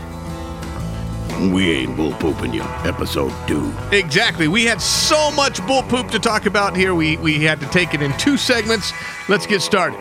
[1.53, 2.63] We ain't bull pooping you.
[2.85, 3.75] Episode two.
[3.93, 4.47] Exactly.
[4.47, 6.95] We had so much bull poop to talk about here.
[6.95, 8.93] We we had to take it in two segments.
[9.29, 9.99] Let's get started.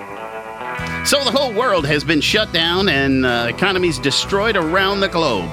[1.05, 5.49] So the whole world has been shut down and uh, economies destroyed around the globe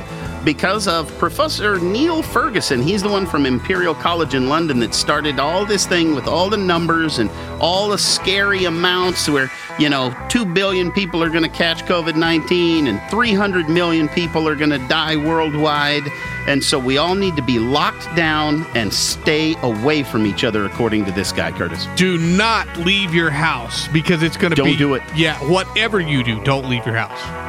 [0.46, 2.80] because of Professor Neil Ferguson.
[2.80, 6.48] He's the one from Imperial College in London that started all this thing with all
[6.48, 7.28] the numbers and
[7.60, 12.14] all the scary amounts where, you know, 2 billion people are going to catch COVID
[12.14, 16.04] 19 and 300 million people are going to die worldwide.
[16.46, 20.64] And so we all need to be locked down and stay away from each other,
[20.64, 21.88] according to this guy, Curtis.
[21.96, 24.70] Do not leave your house because it's going to be.
[24.70, 25.02] Don't do it.
[25.16, 27.45] Yeah, whatever you do, don't leave your house.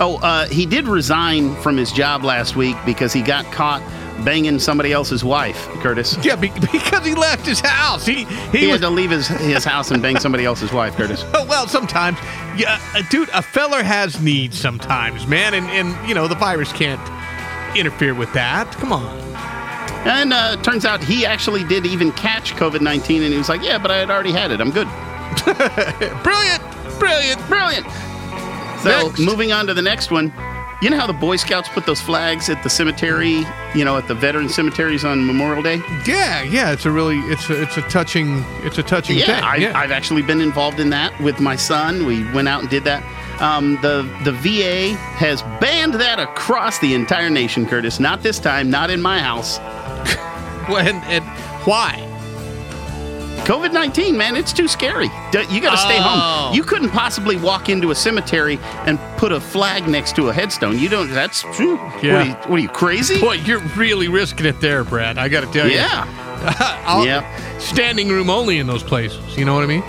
[0.00, 3.82] Oh, uh, he did resign from his job last week because he got caught
[4.24, 6.16] banging somebody else's wife, Curtis.
[6.24, 8.06] Yeah, be- because he left his house.
[8.06, 10.96] He He, he, was had to leave his, his house and bang somebody else's wife,
[10.96, 11.24] Curtis.
[11.34, 11.66] Oh, well.
[11.68, 12.18] Sometimes,
[12.56, 16.72] yeah, uh, dude, a feller has needs sometimes, man, and and you know the virus
[16.72, 17.00] can't
[17.76, 18.72] interfere with that.
[18.72, 19.06] Come on.
[20.06, 23.62] And uh, turns out he actually did even catch COVID 19, and he was like,
[23.62, 24.60] Yeah, but I had already had it.
[24.60, 24.88] I'm good.
[26.24, 26.62] Brilliant,
[26.98, 27.46] brilliant.
[27.48, 27.86] Brilliant.
[28.82, 29.18] So, Next.
[29.20, 30.32] moving on to the next one.
[30.82, 34.08] You know how the Boy Scouts put those flags at the cemetery, you know, at
[34.08, 35.76] the veteran cemeteries on Memorial Day?
[36.06, 36.72] Yeah, yeah.
[36.72, 39.44] It's a really it's a it's a touching it's a touching Yeah, thing.
[39.44, 39.78] I, yeah.
[39.78, 42.06] I've actually been involved in that with my son.
[42.06, 43.02] We went out and did that.
[43.42, 48.00] Um, the the VA has banned that across the entire nation, Curtis.
[48.00, 49.58] Not this time, not in my house.
[50.68, 51.24] Well, and, and
[51.66, 51.96] why?
[53.50, 55.06] COVID nineteen, man, it's too scary.
[55.06, 56.02] You got to stay Oh.
[56.02, 56.54] home.
[56.54, 60.78] You couldn't possibly walk into a cemetery and put a flag next to a headstone.
[60.78, 61.10] You don't.
[61.10, 61.74] That's true.
[62.00, 62.12] Yeah.
[62.12, 63.20] What are you, what are you crazy?
[63.20, 65.18] Boy, you're really risking it there, Brad.
[65.18, 65.74] I got to tell you.
[65.74, 66.06] Yeah.
[67.04, 67.58] Yeah.
[67.58, 69.36] Standing room only in those places.
[69.36, 69.82] You know what I mean?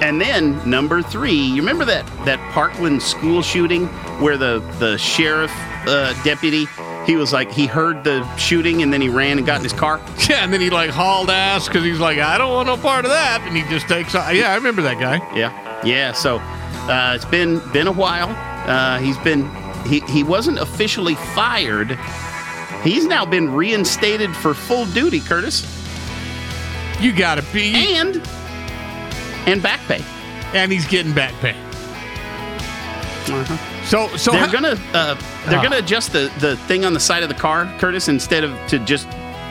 [0.00, 3.86] And then number three, you remember that that Parkland school shooting
[4.20, 5.52] where the the sheriff
[5.88, 6.66] uh, deputy
[7.06, 9.72] he was like he heard the shooting and then he ran and got in his
[9.72, 10.00] car.
[10.28, 13.04] Yeah, and then he like hauled ass because he's like, I don't want no part
[13.04, 14.12] of that, and he just takes.
[14.16, 14.34] off.
[14.34, 15.16] Yeah, I remember that guy.
[15.36, 15.52] Yeah,
[15.84, 16.10] yeah.
[16.12, 18.28] So uh, it's been been a while.
[18.68, 19.48] Uh, he's been
[19.86, 21.96] he he wasn't officially fired.
[22.82, 25.62] He's now been reinstated for full duty, Curtis,
[27.00, 27.74] You gotta be.
[27.96, 28.16] and
[29.46, 30.04] and back pay.
[30.54, 31.54] And he's getting back pay.
[33.86, 35.14] So, so they're how- gonna uh,
[35.46, 35.62] they're Ah.
[35.62, 38.78] gonna adjust the the thing on the side of the car, Curtis, instead of to
[38.80, 39.06] just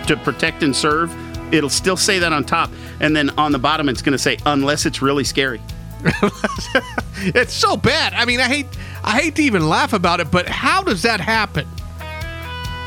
[0.08, 1.14] to protect and serve.
[1.54, 2.70] It'll still say that on top,
[3.00, 5.62] and then on the bottom it's gonna say unless it's really scary.
[7.34, 8.14] it's so bad.
[8.14, 8.68] I mean, I hate
[9.04, 11.68] I hate to even laugh about it, but how does that happen?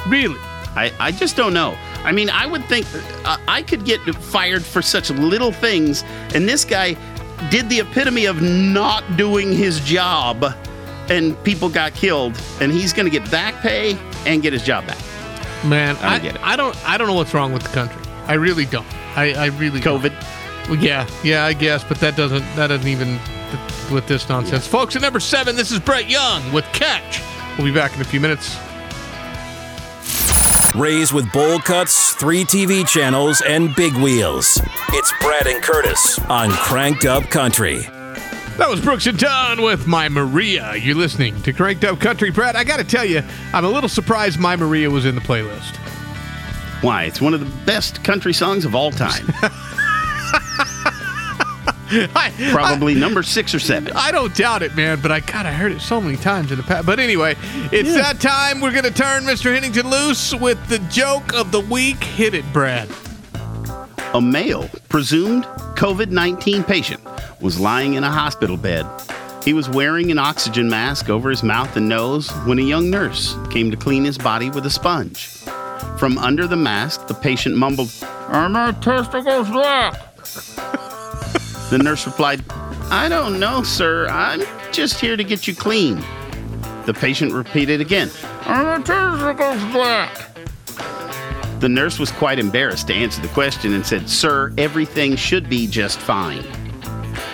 [0.07, 0.39] Really?
[0.77, 1.77] I, I just don't know.
[2.05, 2.87] I mean, I would think
[3.25, 6.97] uh, I could get fired for such little things, and this guy
[7.51, 10.55] did the epitome of not doing his job,
[11.11, 14.87] and people got killed, and he's going to get back pay and get his job
[14.87, 14.99] back.
[15.65, 16.43] Man, I I, get it.
[16.43, 18.01] I don't I don't know what's wrong with the country.
[18.27, 18.87] I really don't.
[19.17, 20.01] I, I really don't.
[20.01, 20.69] COVID.
[20.69, 23.19] Well, yeah, yeah, I guess, but that doesn't that doesn't even
[23.91, 24.67] with this nonsense.
[24.67, 27.23] Folks, at number seven, this is Brett Young with Catch.
[27.57, 28.57] We'll be back in a few minutes.
[30.75, 34.61] Raised with bowl cuts, three TV channels, and big wheels.
[34.91, 37.89] It's Brad and Curtis on Cranked Up Country.
[38.59, 40.75] That was Brooks and Dunn with My Maria.
[40.75, 42.31] You're listening to Cranked Up Country.
[42.31, 45.21] Brad, I got to tell you, I'm a little surprised My Maria was in the
[45.21, 45.77] playlist.
[46.83, 47.05] Why?
[47.05, 49.25] It's one of the best country songs of all time.
[52.17, 53.93] I, Probably I, number six or seven.
[53.95, 56.57] I don't doubt it, man, but I kind of heard it so many times in
[56.57, 56.85] the past.
[56.85, 57.37] But anyway,
[57.71, 58.13] it's yeah.
[58.13, 58.61] that time.
[58.61, 59.55] We're going to turn Mr.
[59.55, 62.03] Hennington loose with the joke of the week.
[62.03, 62.91] Hit it, Brad.
[64.15, 65.47] A male, presumed
[65.79, 67.01] COVID 19 patient,
[67.41, 68.85] was lying in a hospital bed.
[69.45, 73.37] He was wearing an oxygen mask over his mouth and nose when a young nurse
[73.49, 75.29] came to clean his body with a sponge.
[75.97, 77.93] From under the mask, the patient mumbled,
[78.27, 80.17] Are my testicles black?
[81.71, 82.43] the nurse replied,
[82.91, 84.09] I don't know, sir.
[84.09, 86.03] I'm just here to get you clean.
[86.87, 88.11] The patient repeated again,
[88.47, 90.38] Are my testicles black?
[91.61, 95.67] The nurse was quite embarrassed to answer the question and said, Sir, everything should be
[95.67, 96.45] just fine.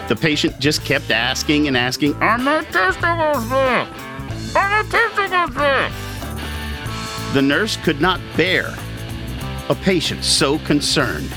[0.08, 3.88] The patient just kept asking and asking, Are my testicles black?
[4.56, 5.92] Are my testicles black?
[7.34, 8.72] The nurse could not bear
[9.68, 11.30] a patient so concerned.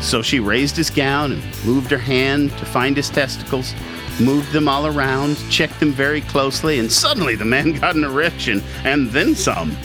[0.00, 3.74] So she raised his gown and moved her hand to find his testicles,
[4.20, 8.62] moved them all around, checked them very closely, and suddenly the man got an erection
[8.84, 9.76] and then some.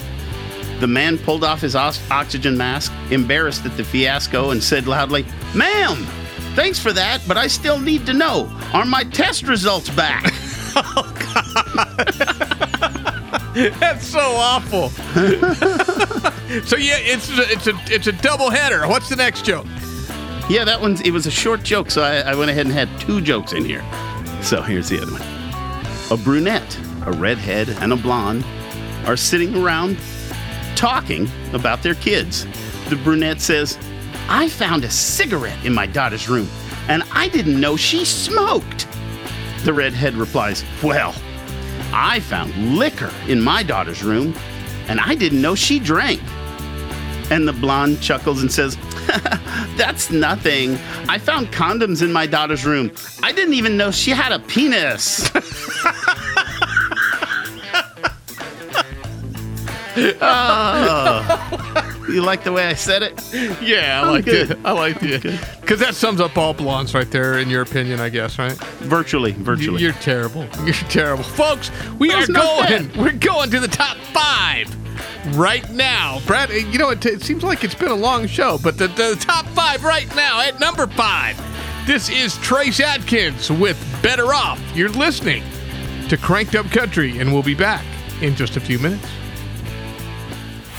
[0.80, 6.04] The man pulled off his oxygen mask, embarrassed at the fiasco, and said loudly, Ma'am,
[6.54, 10.24] thanks for that, but I still need to know are my test results back?
[10.76, 13.14] oh, God.
[13.80, 14.90] That's so awful.
[16.64, 18.86] so yeah, it's a, it's a it's a double header.
[18.86, 19.66] What's the next joke?
[20.48, 22.88] Yeah, that one's it was a short joke, so I, I went ahead and had
[23.00, 23.84] two jokes in here.
[24.42, 25.22] So here's the other one.
[26.12, 28.44] A brunette, a redhead, and a blonde
[29.06, 29.98] are sitting around
[30.78, 32.46] talking about their kids.
[32.88, 33.76] The brunette says,
[34.28, 36.48] I found a cigarette in my daughter's room,
[36.86, 38.86] and I didn't know she smoked.
[39.64, 41.16] The redhead replies, Well,
[41.92, 44.36] I found liquor in my daughter's room,
[44.86, 46.22] and I didn't know she drank.
[47.30, 48.76] And the blonde chuckles and says,
[49.76, 50.76] That's nothing.
[51.08, 52.92] I found condoms in my daughter's room.
[53.20, 55.28] I didn't even know she had a penis.
[60.20, 61.94] oh.
[62.08, 63.22] You like the way I said it?
[63.60, 64.58] Yeah, I liked it.
[64.64, 65.22] I liked it.
[65.60, 68.56] Because that sums up all blondes right there, in your opinion, I guess, right?
[68.80, 69.82] Virtually, virtually.
[69.82, 70.46] You're terrible.
[70.64, 71.24] You're terrible.
[71.24, 72.90] Folks, we That's are going.
[72.96, 74.74] We're going to the top five
[75.36, 76.20] right now.
[76.26, 78.88] Brad, eh, you know, it, it seems like it's been a long show, but the,
[78.88, 81.36] the top five right now at number five.
[81.86, 84.60] This is Trace Adkins with Better Off.
[84.74, 85.42] You're listening
[86.08, 87.84] to Cranked Up Country, and we'll be back
[88.20, 89.06] in just a few minutes.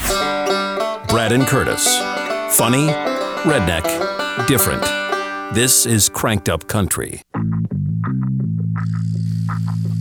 [0.10, 1.86] Brad and Curtis.
[2.56, 2.88] Funny,
[3.44, 3.86] redneck,
[4.48, 4.84] different.
[5.54, 7.22] This is Cranked Up Country.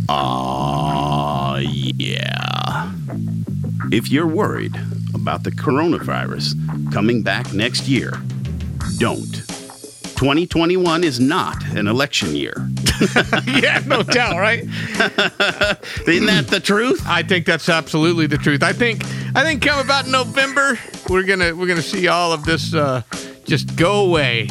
[0.08, 2.92] Ah, uh, yeah.
[3.90, 4.74] If you're worried
[5.14, 8.12] about the coronavirus coming back next year,
[8.98, 9.44] don't.
[10.18, 12.68] 2021 is not an election year.
[13.46, 14.64] yeah, no doubt, right?
[16.06, 17.02] Isn't that the truth?
[17.06, 18.62] I think that's absolutely the truth.
[18.62, 19.04] I think
[19.38, 20.76] I think come about November,
[21.08, 23.02] we're gonna we're gonna see all of this uh,
[23.44, 24.48] just go away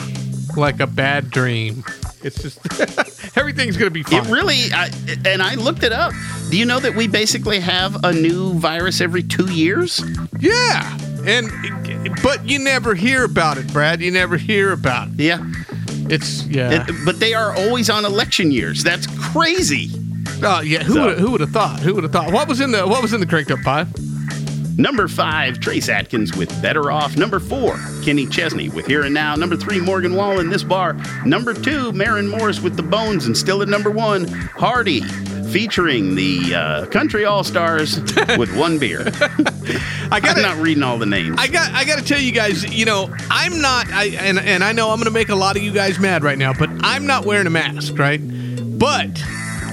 [0.55, 1.83] like a bad dream.
[2.23, 4.25] It's just everything's gonna be fine.
[4.25, 4.89] It really, I,
[5.25, 6.13] and I looked it up.
[6.49, 10.01] Do you know that we basically have a new virus every two years?
[10.39, 11.51] Yeah, and
[12.23, 13.99] but you never hear about it, Brad.
[13.99, 15.19] You never hear about it.
[15.19, 15.45] Yeah.
[16.09, 16.85] It's yeah.
[16.88, 18.85] It, but they are always on election years.
[18.85, 19.89] That's crazy.
[20.41, 20.83] Oh yeah.
[20.83, 21.05] Who so.
[21.07, 21.81] would who would have thought?
[21.81, 22.31] Who would have thought?
[22.31, 23.93] What was in the what was in the cranked up five?
[24.78, 27.17] Number five, Trace Adkins with Better Off.
[27.17, 29.36] Number four, Kenny Chesney with Here and Now.
[29.36, 30.95] Number three, Morgan Wallen, in This Bar.
[31.25, 33.25] Number two, Maren Morris with The Bones.
[33.25, 35.01] And still at number one, Hardy
[35.51, 37.99] featuring the uh, Country All Stars
[38.38, 39.01] with one beer.
[40.11, 41.38] I got not reading all the names.
[41.39, 44.63] I got I got to tell you guys, you know, I'm not I and and
[44.63, 46.69] I know I'm going to make a lot of you guys mad right now, but
[46.82, 48.19] I'm not wearing a mask, right?
[48.19, 49.09] But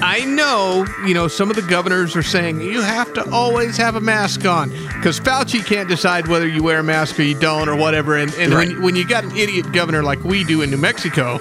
[0.06, 3.96] I know, you know, some of the governors are saying you have to always have
[3.96, 7.70] a mask on because Fauci can't decide whether you wear a mask or you don't
[7.70, 8.14] or whatever.
[8.14, 8.68] And, and right.
[8.68, 11.38] when, when you got an idiot governor like we do in New Mexico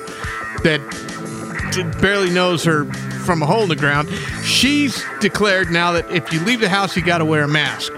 [0.63, 0.79] that
[2.01, 2.85] barely knows her
[3.25, 4.07] from a hole in the ground,
[4.45, 7.91] she's declared now that if you leave the house, you got to wear a mask.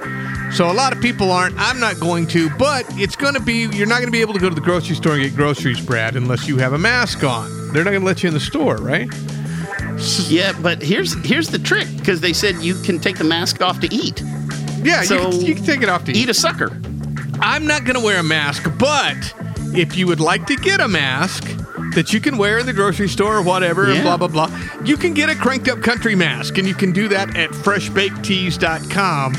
[0.51, 1.53] So a lot of people aren't.
[1.59, 4.33] I'm not going to, but it's going to be, you're not going to be able
[4.33, 7.23] to go to the grocery store and get groceries, Brad, unless you have a mask
[7.23, 7.51] on.
[7.71, 9.13] They're not going to let you in the store, right?
[10.27, 13.79] Yeah, but here's here's the trick because they said you can take the mask off
[13.81, 14.21] to eat.
[14.83, 16.79] Yeah, So- you, can, you can take it off to Eat a sucker.
[17.39, 19.15] I'm not going to wear a mask, but
[19.75, 21.43] if you would like to get a mask
[21.95, 24.49] that you can wear in the grocery store or whatever, and blah, blah, blah,
[24.83, 26.57] you can get a cranked up country mask.
[26.57, 29.33] And you can do that at freshbakedtees.com.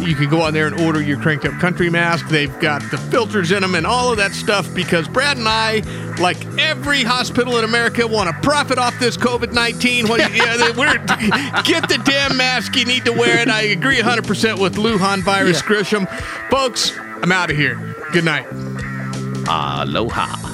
[0.00, 2.28] You can go on there and order your cranked up country mask.
[2.28, 5.82] They've got the filters in them and all of that stuff because Brad and I,
[6.20, 10.08] like every hospital in America, want to profit off this COVID 19.
[10.08, 10.56] What do you- yeah,
[11.64, 12.76] get the damn mask.
[12.76, 13.48] You need to wear it.
[13.48, 15.66] I agree 100% with Lujan virus Yeah.
[15.66, 16.50] Grisham.
[16.50, 16.92] Folks,
[17.22, 17.94] I'm out of here.
[18.12, 18.46] Good night.
[19.48, 20.53] Aloha.